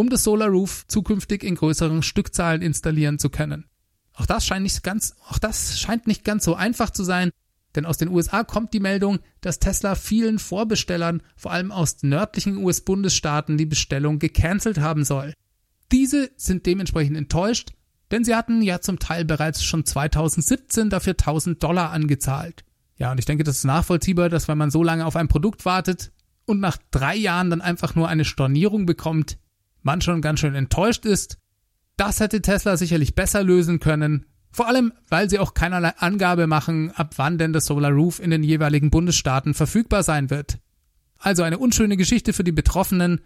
um 0.00 0.08
das 0.08 0.24
Solar 0.24 0.48
Roof 0.48 0.86
zukünftig 0.88 1.44
in 1.44 1.56
größeren 1.56 2.02
Stückzahlen 2.02 2.62
installieren 2.62 3.18
zu 3.18 3.28
können. 3.28 3.66
Auch 4.14 4.24
das 4.24 4.46
scheint 4.46 4.62
nicht 4.62 4.82
ganz, 4.82 5.14
auch 5.28 5.38
das 5.38 5.78
scheint 5.78 6.06
nicht 6.06 6.24
ganz 6.24 6.44
so 6.44 6.54
einfach 6.54 6.88
zu 6.88 7.04
sein, 7.04 7.30
denn 7.74 7.84
aus 7.84 7.98
den 7.98 8.08
USA 8.08 8.42
kommt 8.42 8.72
die 8.72 8.80
Meldung, 8.80 9.18
dass 9.42 9.58
Tesla 9.58 9.94
vielen 9.94 10.38
Vorbestellern, 10.38 11.22
vor 11.36 11.52
allem 11.52 11.70
aus 11.70 12.02
nördlichen 12.02 12.56
US-Bundesstaaten, 12.56 13.58
die 13.58 13.66
Bestellung 13.66 14.18
gecancelt 14.18 14.78
haben 14.78 15.04
soll. 15.04 15.34
Diese 15.92 16.30
sind 16.36 16.64
dementsprechend 16.66 17.18
enttäuscht, 17.18 17.72
denn 18.10 18.24
sie 18.24 18.34
hatten 18.34 18.62
ja 18.62 18.80
zum 18.80 18.98
Teil 18.98 19.26
bereits 19.26 19.62
schon 19.62 19.84
2017 19.84 20.88
dafür 20.88 21.12
1000 21.12 21.62
Dollar 21.62 21.90
angezahlt. 21.90 22.64
Ja, 23.00 23.10
und 23.10 23.18
ich 23.18 23.24
denke, 23.24 23.44
das 23.44 23.56
ist 23.56 23.64
nachvollziehbar, 23.64 24.28
dass 24.28 24.46
wenn 24.46 24.58
man 24.58 24.70
so 24.70 24.82
lange 24.82 25.06
auf 25.06 25.16
ein 25.16 25.26
Produkt 25.26 25.64
wartet 25.64 26.12
und 26.44 26.60
nach 26.60 26.76
drei 26.90 27.16
Jahren 27.16 27.48
dann 27.48 27.62
einfach 27.62 27.94
nur 27.94 28.08
eine 28.08 28.26
Stornierung 28.26 28.84
bekommt, 28.84 29.38
man 29.82 30.02
schon 30.02 30.20
ganz 30.20 30.40
schön 30.40 30.54
enttäuscht 30.54 31.06
ist. 31.06 31.38
Das 31.96 32.20
hätte 32.20 32.42
Tesla 32.42 32.76
sicherlich 32.76 33.14
besser 33.14 33.42
lösen 33.42 33.80
können, 33.80 34.26
vor 34.52 34.68
allem 34.68 34.92
weil 35.08 35.30
sie 35.30 35.38
auch 35.38 35.54
keinerlei 35.54 35.96
Angabe 35.96 36.46
machen, 36.46 36.90
ab 36.90 37.14
wann 37.16 37.38
denn 37.38 37.54
das 37.54 37.64
Solar 37.64 37.90
Roof 37.90 38.20
in 38.20 38.30
den 38.30 38.42
jeweiligen 38.42 38.90
Bundesstaaten 38.90 39.54
verfügbar 39.54 40.02
sein 40.02 40.28
wird. 40.28 40.58
Also 41.16 41.42
eine 41.42 41.58
unschöne 41.58 41.96
Geschichte 41.96 42.34
für 42.34 42.44
die 42.44 42.52
Betroffenen. 42.52 43.22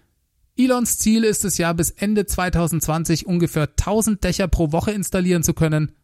Elons 0.57 0.99
Ziel 0.99 1.25
ist 1.25 1.45
es 1.45 1.59
ja, 1.59 1.73
bis 1.73 1.91
Ende 1.91 2.27
2020 2.27 3.27
ungefähr 3.27 3.69
1000 3.71 4.23
Dächer 4.23 4.47
pro 4.47 4.71
Woche 4.71 4.93
installieren 4.93 5.43
zu 5.43 5.53
können. 5.53 5.97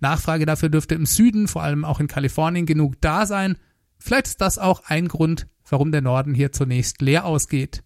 Nachfrage 0.00 0.46
dafür 0.46 0.68
dürfte 0.68 0.94
im 0.94 1.06
Süden, 1.06 1.48
vor 1.48 1.62
allem 1.62 1.84
auch 1.84 2.00
in 2.00 2.08
Kalifornien, 2.08 2.66
genug 2.66 3.00
da 3.00 3.26
sein. 3.26 3.56
Vielleicht 3.98 4.28
ist 4.28 4.40
das 4.40 4.58
auch 4.58 4.82
ein 4.86 5.08
Grund, 5.08 5.48
warum 5.68 5.92
der 5.92 6.02
Norden 6.02 6.34
hier 6.34 6.52
zunächst 6.52 7.02
leer 7.02 7.24
ausgeht. 7.24 7.82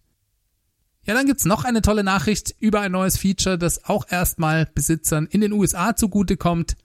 Ja, 1.05 1.13
dann 1.13 1.25
gibt's 1.25 1.45
noch 1.45 1.65
eine 1.65 1.81
tolle 1.81 2.03
Nachricht 2.03 2.55
über 2.59 2.79
ein 2.81 2.93
neues 2.93 3.17
Feature, 3.17 3.57
das 3.57 3.83
auch 3.83 4.05
erstmal 4.09 4.67
Besitzern 4.73 5.25
in 5.25 5.41
den 5.41 5.51
USA 5.51 5.95
zugutekommt. 5.95 6.77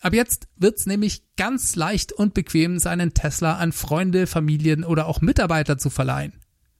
Ab 0.00 0.14
jetzt 0.14 0.48
wird's 0.56 0.86
nämlich 0.86 1.22
ganz 1.36 1.76
leicht 1.76 2.12
und 2.12 2.34
bequem, 2.34 2.80
seinen 2.80 3.14
Tesla 3.14 3.58
an 3.58 3.70
Freunde, 3.70 4.26
Familien 4.26 4.82
oder 4.82 5.06
auch 5.06 5.20
Mitarbeiter 5.20 5.78
zu 5.78 5.90
verleihen. 5.90 6.32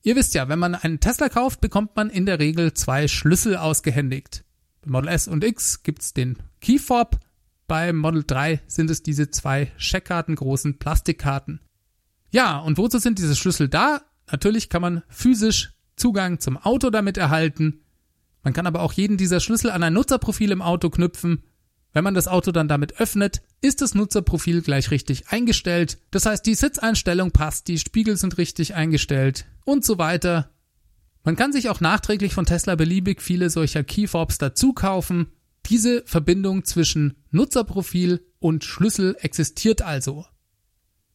Ihr 0.03 0.17
wisst 0.17 0.35
ja, 0.35 0.49
wenn 0.49 0.59
man 0.59 0.75
einen 0.75 0.99
Tesla 0.99 1.29
kauft, 1.29 1.61
bekommt 1.61 1.95
man 1.95 2.11
in 2.11 2.27
der 2.27 2.41
Regel 2.41 2.75
zwei 2.75 3.07
Schlüssel 3.07 3.57
ausgehändigt. 3.57 4.45
Bei 4.81 4.91
Model 4.91 5.09
S 5.09 5.29
und 5.29 5.45
X 5.45 5.85
gibt's 5.85 6.13
den 6.13 6.37
Key 6.61 6.81
Fob, 6.81 7.21
bei 7.73 7.95
Model 7.95 8.23
3 8.23 8.61
sind 8.67 8.91
es 8.91 9.03
diese 9.03 9.31
zwei 9.31 9.73
Scheckkarten 9.79 10.35
großen 10.35 10.79
Plastikkarten. 10.79 11.59
Ja, 12.31 12.59
und 12.59 12.77
wozu 12.77 12.99
sind 12.99 13.19
diese 13.19 13.35
Schlüssel 13.35 13.71
da? 13.71 14.03
Natürlich 14.31 14.69
kann 14.69 14.83
man 14.83 15.03
physisch 15.09 15.73
Zugang 15.97 16.39
zum 16.39 16.59
Auto 16.59 16.91
damit 16.91 17.17
erhalten. 17.17 17.81
Man 18.43 18.53
kann 18.53 18.67
aber 18.67 18.83
auch 18.83 18.93
jeden 18.93 19.17
dieser 19.17 19.41
Schlüssel 19.41 19.71
an 19.71 19.83
ein 19.83 19.95
Nutzerprofil 19.95 20.51
im 20.51 20.61
Auto 20.61 20.91
knüpfen. 20.91 21.45
Wenn 21.95 22.05
man 22.05 22.13
das 22.13 22.29
Auto 22.29 22.53
dann 22.53 22.69
damit 22.69 23.01
öffnet, 23.01 23.41
ist 23.63 23.81
das 23.81 23.95
Nutzerprofil 23.95 24.61
gleich 24.61 24.91
richtig 24.91 25.31
eingestellt. 25.31 25.97
Das 26.11 26.27
heißt, 26.27 26.45
die 26.45 26.55
Sitzeinstellung 26.55 27.31
passt, 27.31 27.69
die 27.69 27.79
Spiegel 27.79 28.19
sind 28.19 28.37
richtig 28.37 28.75
eingestellt 28.75 29.47
und 29.65 29.83
so 29.83 29.97
weiter. 29.97 30.51
Man 31.25 31.37
kann 31.37 31.55
sich 31.55 31.71
auch 31.71 31.81
nachträglich 31.81 32.35
von 32.35 32.45
Tesla 32.45 32.75
beliebig 32.75 33.23
viele 33.23 33.49
solcher 33.49 33.83
Keyfobs 33.83 34.37
dazu 34.37 34.75
kaufen. 34.75 35.29
Diese 35.67 36.03
Verbindung 36.07 36.65
zwischen 36.65 37.17
Nutzerprofil 37.31 38.27
und 38.39 38.65
Schlüssel 38.65 39.17
existiert 39.21 39.83
also. 39.83 40.27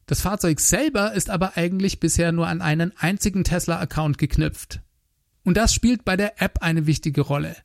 Das 0.05 0.21
Fahrzeug 0.21 0.62
selber 0.62 1.13
ist 1.13 1.29
aber 1.29 1.57
eigentlich 1.57 1.99
bisher 1.99 2.31
nur 2.31 2.47
an 2.47 2.62
einen 2.62 2.93
einzigen 2.97 3.43
Tesla-Account 3.43 4.17
geknüpft. 4.17 4.81
Und 5.43 5.57
das 5.57 5.73
spielt 5.73 6.05
bei 6.05 6.15
der 6.15 6.41
App 6.41 6.60
eine 6.62 6.88
wichtige 6.88 7.21
Rolle. 7.21 7.55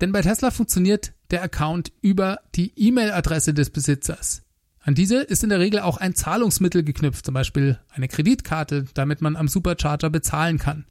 Denn 0.00 0.10
bei 0.10 0.22
Tesla 0.22 0.50
funktioniert 0.50 1.12
der 1.30 1.42
Account 1.42 1.92
über 2.00 2.40
die 2.54 2.72
E-Mail-Adresse 2.76 3.54
des 3.54 3.70
Besitzers. 3.70 4.42
An 4.80 4.94
diese 4.94 5.18
ist 5.18 5.44
in 5.44 5.50
der 5.50 5.60
Regel 5.60 5.80
auch 5.80 5.96
ein 5.98 6.14
Zahlungsmittel 6.14 6.82
geknüpft, 6.82 7.24
zum 7.24 7.34
Beispiel 7.34 7.78
eine 7.90 8.08
Kreditkarte, 8.08 8.86
damit 8.94 9.20
man 9.20 9.36
am 9.36 9.46
Supercharger 9.46 10.10
bezahlen 10.10 10.58
kann. 10.58 10.86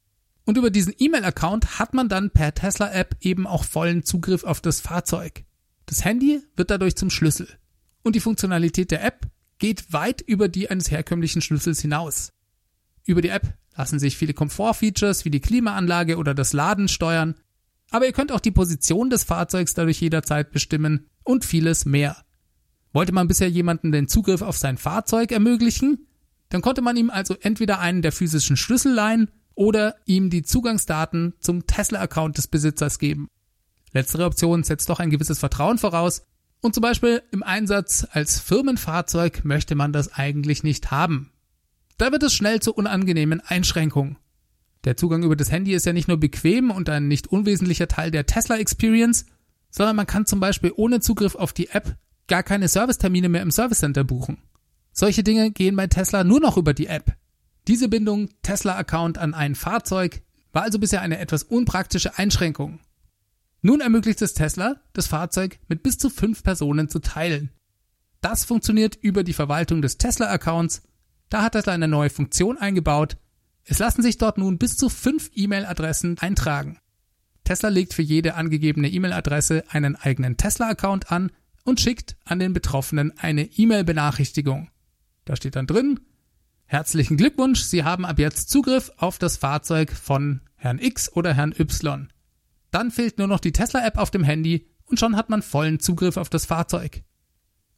Und 0.52 0.58
über 0.58 0.70
diesen 0.70 0.94
E-Mail-Account 1.00 1.80
hat 1.80 1.94
man 1.94 2.10
dann 2.10 2.30
per 2.30 2.54
Tesla-App 2.54 3.16
eben 3.22 3.48
auch 3.48 3.64
vollen 3.64 4.04
Zugriff 4.04 4.44
auf 4.44 4.60
das 4.60 4.82
Fahrzeug. 4.82 5.46
Das 5.86 6.04
Handy 6.04 6.42
wird 6.58 6.70
dadurch 6.70 6.98
zum 6.98 7.10
Schlüssel. 7.10 7.48
Und 8.04 8.18
die 8.18 8.20
Funktionalität 8.20 8.92
der 8.92 9.02
App 9.02 9.28
geht 9.60 9.94
weit 9.94 10.20
über 10.20 10.50
die 10.50 10.70
eines 10.70 10.92
herkömmlichen 10.92 11.42
Schlüssels 11.42 11.80
hinaus. 11.80 12.34
Über 13.06 13.22
die 13.22 13.30
App 13.30 13.54
lassen 13.78 13.98
sich 13.98 14.18
viele 14.18 14.34
Komfortfeatures 14.34 15.24
wie 15.24 15.30
die 15.30 15.40
Klimaanlage 15.40 16.18
oder 16.18 16.34
das 16.34 16.52
Laden 16.52 16.90
steuern, 16.90 17.36
aber 17.90 18.06
ihr 18.06 18.12
könnt 18.12 18.34
auch 18.34 18.42
die 18.42 18.52
Position 18.52 19.10
des 19.10 19.24
Fahrzeugs 19.24 19.74
dadurch 19.74 20.02
jederzeit 20.02 20.52
bestimmen 20.52 21.08
und 21.24 21.46
vieles 21.46 21.86
mehr. 21.86 22.26
Wollte 22.92 23.14
man 23.14 23.30
bisher 23.30 23.50
jemanden 23.50 23.94
den 23.94 24.10
Zugriff 24.10 24.42
auf 24.42 24.58
sein 24.58 24.78
Fahrzeug 24.78 25.32
ermöglichen, 25.32 26.08
dann 26.50 26.62
konnte 26.62 26.82
man 26.82 26.98
ihm 26.98 27.10
also 27.10 27.38
entweder 27.40 27.80
einen 27.80 28.02
der 28.02 28.12
physischen 28.12 28.58
Schlüssel 28.58 28.92
leihen 28.92 29.32
oder 29.56 29.96
ihm 30.06 30.30
die 30.30 30.44
Zugangsdaten 30.44 31.34
zum 31.40 31.68
Tesla-Account 31.68 32.38
des 32.38 32.48
Besitzers 32.48 33.00
geben. 33.00 33.28
Letztere 33.94 34.26
Option 34.26 34.64
setzt 34.64 34.90
doch 34.90 35.00
ein 35.00 35.10
gewisses 35.10 35.40
Vertrauen 35.40 35.78
voraus 35.78 36.24
und 36.62 36.74
zum 36.74 36.82
Beispiel 36.82 37.22
im 37.32 37.44
Einsatz 37.44 38.08
als 38.12 38.40
Firmenfahrzeug 38.40 39.44
möchte 39.44 39.76
man 39.76 39.92
das 39.92 40.14
eigentlich 40.14 40.64
nicht 40.64 40.92
haben. 40.92 41.32
Da 41.98 42.12
wird 42.12 42.24
es 42.24 42.34
schnell 42.34 42.62
zu 42.62 42.74
unangenehmen 42.74 43.42
Einschränkungen. 43.42 44.18
Der 44.86 44.98
Zugang 44.98 45.24
über 45.24 45.36
das 45.36 45.52
Handy 45.52 45.74
ist 45.74 45.86
ja 45.86 45.94
nicht 45.94 46.08
nur 46.08 46.20
bequem 46.20 46.72
und 46.72 46.90
ein 46.90 47.08
nicht 47.08 47.28
unwesentlicher 47.28 47.88
Teil 47.88 48.10
der 48.10 48.26
Tesla 48.26 48.58
Experience, 48.58 49.26
sondern 49.70 49.96
man 49.96 50.08
kann 50.08 50.26
zum 50.26 50.40
Beispiel 50.40 50.74
ohne 50.76 51.00
Zugriff 51.00 51.36
auf 51.36 51.54
die 51.54 51.70
App 51.70 51.96
gar 52.28 52.44
keine 52.44 52.68
Servicetermine 52.68 53.30
mehr 53.30 53.42
im 53.42 53.52
Service 53.52 53.80
Center 53.80 54.04
buchen. 54.04 54.38
Solche 54.94 55.24
Dinge 55.24 55.52
gehen 55.52 55.76
bei 55.76 55.88
Tesla 55.88 56.24
nur 56.24 56.40
noch 56.40 56.58
über 56.58 56.74
die 56.74 56.88
App. 56.88 57.16
Diese 57.68 57.90
Bindung 57.90 58.30
Tesla-Account 58.42 59.18
an 59.18 59.34
ein 59.34 59.56
Fahrzeug 59.56 60.22
war 60.52 60.64
also 60.64 60.80
bisher 60.80 61.02
eine 61.02 61.20
etwas 61.20 61.44
unpraktische 61.44 62.18
Einschränkung. 62.18 62.80
Nun 63.62 63.82
ermöglicht 63.82 64.22
es 64.22 64.34
Tesla, 64.34 64.78
das 64.94 65.08
Fahrzeug 65.08 65.60
mit 65.68 65.84
bis 65.84 65.98
zu 65.98 66.10
fünf 66.10 66.44
Personen 66.44 66.90
zu 66.90 67.00
teilen. 67.00 67.52
Das 68.20 68.46
funktioniert 68.46 68.96
über 68.96 69.24
die 69.24 69.34
Verwaltung 69.34 69.82
des 69.82 69.98
Tesla-Accounts. 69.98 70.82
Da 71.30 71.44
hat 71.44 71.54
Tesla 71.54 71.74
eine 71.74 71.88
neue 71.88 72.10
Funktion 72.10 72.58
eingebaut. 72.58 73.18
Es 73.64 73.80
lassen 73.80 74.02
sich 74.02 74.18
dort 74.18 74.38
nun 74.38 74.58
bis 74.58 74.78
zu 74.78 74.90
fünf 74.90 75.30
E-Mail-Adressen 75.36 76.18
eintragen. 76.20 76.80
Tesla 77.44 77.70
legt 77.70 77.94
für 77.94 78.02
jede 78.02 78.36
angegebene 78.36 78.90
E-Mail-Adresse 78.90 79.64
einen 79.70 79.96
eigenen 79.96 80.38
Tesla-Account 80.38 81.12
an 81.12 81.32
und 81.64 81.80
schickt 81.80 82.16
an 82.26 82.40
den 82.40 82.54
Betroffenen 82.54 83.18
eine 83.18 83.44
E-Mail-Benachrichtigung. 83.44 84.70
Da 85.26 85.36
steht 85.36 85.56
dann 85.56 85.68
drin, 85.68 86.00
Herzlichen 86.72 87.18
Glückwunsch, 87.18 87.64
Sie 87.64 87.84
haben 87.84 88.06
ab 88.06 88.18
jetzt 88.18 88.50
Zugriff 88.50 88.94
auf 88.96 89.18
das 89.18 89.36
Fahrzeug 89.36 89.92
von 89.92 90.40
Herrn 90.56 90.80
X 90.80 91.12
oder 91.12 91.34
Herrn 91.34 91.54
Y. 91.60 92.08
Dann 92.72 92.92
fehlt 92.92 93.18
nur 93.18 93.28
noch 93.28 93.42
die 93.42 93.52
Tesla-App 93.52 93.98
auf 93.98 94.10
dem 94.10 94.24
Handy 94.24 94.70
und 94.86 94.98
schon 94.98 95.18
hat 95.18 95.30
man 95.30 95.42
vollen 95.42 95.82
Zugriff 95.82 96.16
auf 96.16 96.30
das 96.30 96.46
Fahrzeug. 96.46 97.04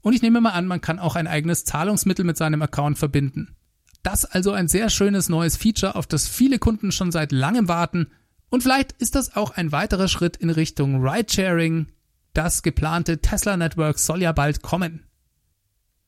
Und 0.02 0.14
ich 0.14 0.22
nehme 0.22 0.42
mal 0.42 0.52
an, 0.52 0.68
man 0.68 0.80
kann 0.80 1.00
auch 1.00 1.16
ein 1.16 1.26
eigenes 1.26 1.66
Zahlungsmittel 1.66 2.24
mit 2.24 2.38
seinem 2.38 2.62
Account 2.62 3.00
verbinden. 3.00 3.56
Das 4.04 4.26
also 4.26 4.52
ein 4.52 4.68
sehr 4.68 4.92
schönes 4.92 5.28
neues 5.28 5.58
Feature, 5.58 5.96
auf 5.96 6.06
das 6.06 6.28
viele 6.28 6.60
Kunden 6.60 6.92
schon 6.92 7.12
seit 7.12 7.32
langem 7.32 7.68
warten. 7.68 8.12
Und 8.52 8.62
vielleicht 8.62 8.92
ist 8.92 9.16
das 9.16 9.36
auch 9.36 9.50
ein 9.58 9.72
weiterer 9.72 10.08
Schritt 10.08 10.38
in 10.38 10.52
Richtung 10.52 11.04
Ridesharing. 11.04 11.88
Das 12.36 12.62
geplante 12.62 13.22
Tesla 13.22 13.58
Network 13.58 13.98
soll 13.98 14.22
ja 14.22 14.34
bald 14.34 14.62
kommen. 14.62 15.08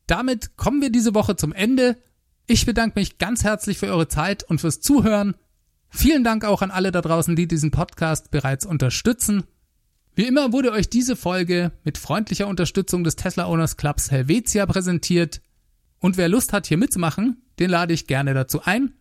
Damit 0.05 0.55
kommen 0.55 0.81
wir 0.81 0.91
diese 0.91 1.15
Woche 1.15 1.35
zum 1.35 1.51
Ende 1.51 1.97
ich 2.47 2.65
bedanke 2.65 2.99
mich 2.99 3.17
ganz 3.17 3.43
herzlich 3.43 3.77
für 3.77 3.87
eure 3.87 4.07
Zeit 4.07 4.43
und 4.43 4.61
fürs 4.61 4.81
Zuhören. 4.81 5.35
Vielen 5.89 6.23
Dank 6.23 6.45
auch 6.45 6.61
an 6.61 6.71
alle 6.71 6.91
da 6.91 7.01
draußen, 7.01 7.35
die 7.35 7.47
diesen 7.47 7.71
Podcast 7.71 8.31
bereits 8.31 8.65
unterstützen. 8.65 9.43
Wie 10.13 10.25
immer 10.27 10.53
wurde 10.53 10.71
euch 10.71 10.89
diese 10.89 11.15
Folge 11.15 11.71
mit 11.83 11.97
freundlicher 11.97 12.47
Unterstützung 12.47 13.03
des 13.03 13.15
Tesla 13.15 13.47
Owners 13.47 13.77
Clubs 13.77 14.11
Helvetia 14.11 14.65
präsentiert. 14.65 15.41
Und 15.99 16.17
wer 16.17 16.29
Lust 16.29 16.53
hat, 16.53 16.67
hier 16.67 16.77
mitzumachen, 16.77 17.41
den 17.59 17.69
lade 17.69 17.93
ich 17.93 18.07
gerne 18.07 18.33
dazu 18.33 18.61
ein. 18.63 18.93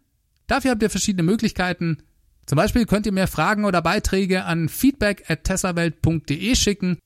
Dafür 0.47 0.73
habt 0.73 0.83
ihr 0.83 0.91
verschiedene 0.91 1.23
Möglichkeiten. 1.23 1.99
Zum 2.47 2.57
Beispiel 2.57 2.87
könnt 2.87 3.07
ihr 3.07 3.13
mir 3.13 3.27
Fragen 3.27 3.65
oder 3.65 3.83
Beiträge 3.83 4.45
an 4.45 4.69
feedback 4.69 5.31
at 5.31 5.45
teslawelt.de 5.45 6.55
schicken. 6.57 6.99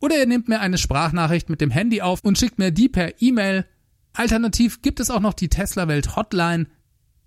Oder 0.00 0.18
ihr 0.18 0.26
nehmt 0.26 0.48
mir 0.48 0.60
eine 0.60 0.78
Sprachnachricht 0.78 1.50
mit 1.50 1.60
dem 1.60 1.70
Handy 1.70 2.00
auf 2.00 2.20
und 2.22 2.38
schickt 2.38 2.58
mir 2.58 2.70
die 2.70 2.88
per 2.88 3.20
E-Mail 3.20 3.66
Alternativ 4.12 4.82
gibt 4.82 5.00
es 5.00 5.10
auch 5.10 5.20
noch 5.20 5.34
die 5.34 5.48
Tesla 5.48 5.88
Welt 5.88 6.16
Hotline. 6.16 6.66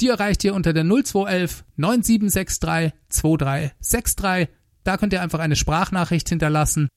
Die 0.02 0.10
erreicht 0.10 0.44
ihr 0.44 0.54
unter 0.54 0.74
der 0.74 0.84
0211 0.84 1.64
9763 1.78 2.94
2363. 3.10 4.50
Da 4.84 4.98
könnt 4.98 5.14
ihr 5.14 5.22
einfach 5.22 5.40
eine 5.40 5.56
Sprachnachricht 5.56 6.28
hinterlassen. 6.28 6.90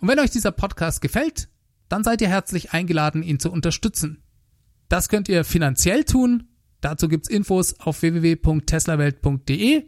Und 0.00 0.08
wenn 0.08 0.18
euch 0.18 0.30
dieser 0.30 0.52
Podcast 0.52 1.00
gefällt, 1.00 1.48
dann 1.88 2.04
seid 2.04 2.20
ihr 2.20 2.28
herzlich 2.28 2.72
eingeladen, 2.72 3.22
ihn 3.22 3.38
zu 3.38 3.50
unterstützen. 3.50 4.22
Das 4.88 5.08
könnt 5.08 5.28
ihr 5.28 5.44
finanziell 5.44 6.04
tun. 6.04 6.48
Dazu 6.80 7.08
gibt's 7.08 7.28
Infos 7.28 7.78
auf 7.80 8.02
www.teslawelt.de. 8.02 9.84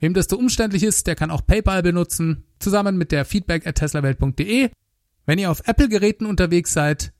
Wem 0.00 0.14
das 0.14 0.26
zu 0.28 0.38
umständlich 0.38 0.82
ist, 0.82 1.06
der 1.06 1.14
kann 1.14 1.30
auch 1.30 1.46
PayPal 1.46 1.82
benutzen, 1.82 2.44
zusammen 2.58 2.96
mit 2.96 3.12
der 3.12 3.24
feedback 3.24 3.66
at 3.66 3.76
teslawelt.de. 3.76 4.70
Wenn 5.26 5.38
ihr 5.38 5.50
auf 5.50 5.62
Apple-Geräten 5.66 6.26
unterwegs 6.26 6.72
seid, 6.72 7.12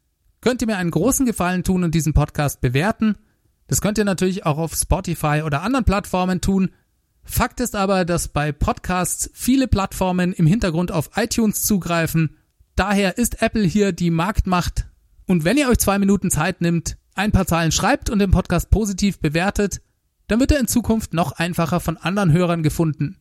könnt 0.43 0.61
ihr 0.61 0.67
mir 0.67 0.77
einen 0.77 0.91
großen 0.91 1.25
Gefallen 1.25 1.65
tun 1.65 1.85
und 1.85 1.95
diesen 1.95 2.13
Podcast 2.13 2.61
bewerten. 2.61 3.17
Das 3.69 3.81
könnt 3.81 3.97
ihr 3.97 4.05
natürlich 4.05 4.45
auch 4.45 4.59
auf 4.59 4.75
Spotify 4.75 5.43
oder 5.47 5.63
anderen 5.63 5.87
Plattformen 5.87 6.43
tun. 6.43 6.71
Fakt 7.25 7.61
ist 7.61 7.75
aber, 7.75 8.05
dass 8.05 8.29
bei 8.29 8.53
Podcasts 8.53 9.31
viele 9.33 9.69
Plattformen 9.69 10.33
im 10.33 10.47
Hintergrund 10.47 10.93
auf 10.93 11.11
iTunes 11.17 11.63
zugreifen. 11.63 12.37
Daher 12.75 13.17
ist 13.17 13.41
Apple 13.41 13.65
hier 13.65 13.93
die 13.93 14.11
Marktmacht. 14.11 14.87
Und 15.27 15.45
wenn 15.45 15.57
ihr 15.57 15.69
euch 15.69 15.79
zwei 15.79 15.99
Minuten 15.99 16.31
Zeit 16.31 16.61
nimmt, 16.61 16.99
ein 17.15 17.33
paar 17.33 17.47
Zeilen 17.47 17.73
schreibt 17.73 18.11
und 18.11 18.19
den 18.19 18.33
Podcast 18.33 18.71
positiv 18.71 19.21
bewertet, 19.21 19.81
dann 20.27 20.41
wird 20.41 20.51
er 20.51 20.61
in 20.61 20.69
Zukunft 20.69 21.15
noch 21.15 21.33
einfacher 21.33 21.81
von 21.81 21.97
anderen 21.97 22.33
Hörern 22.33 22.63
gefunden. 22.63 23.19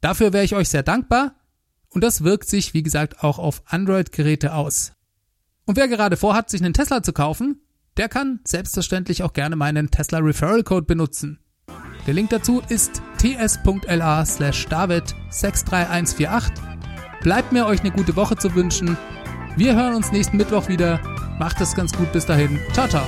Dafür 0.00 0.32
wäre 0.32 0.44
ich 0.44 0.54
euch 0.54 0.70
sehr 0.70 0.82
dankbar 0.82 1.34
und 1.90 2.02
das 2.02 2.24
wirkt 2.24 2.48
sich, 2.48 2.74
wie 2.74 2.82
gesagt, 2.82 3.22
auch 3.22 3.38
auf 3.38 3.62
Android-Geräte 3.66 4.54
aus. 4.54 4.92
Und 5.66 5.76
wer 5.76 5.88
gerade 5.88 6.16
vorhat, 6.16 6.50
sich 6.50 6.62
einen 6.62 6.74
Tesla 6.74 7.02
zu 7.02 7.12
kaufen, 7.12 7.60
der 7.96 8.08
kann 8.08 8.40
selbstverständlich 8.44 9.22
auch 9.22 9.32
gerne 9.32 9.56
meinen 9.56 9.90
Tesla 9.90 10.18
Referral 10.18 10.62
Code 10.62 10.86
benutzen. 10.86 11.38
Der 12.06 12.14
Link 12.14 12.30
dazu 12.30 12.62
ist 12.68 13.02
ts.la 13.18 14.26
slash 14.26 14.66
david 14.66 15.14
63148. 15.30 16.62
Bleibt 17.22 17.52
mir 17.52 17.66
euch 17.66 17.80
eine 17.80 17.92
gute 17.92 18.16
Woche 18.16 18.36
zu 18.36 18.54
wünschen. 18.54 18.98
Wir 19.56 19.74
hören 19.74 19.94
uns 19.94 20.12
nächsten 20.12 20.36
Mittwoch 20.36 20.68
wieder. 20.68 21.00
Macht 21.38 21.60
es 21.60 21.74
ganz 21.74 21.92
gut 21.92 22.12
bis 22.12 22.26
dahin. 22.26 22.58
Ciao, 22.72 22.88
ciao. 22.88 23.06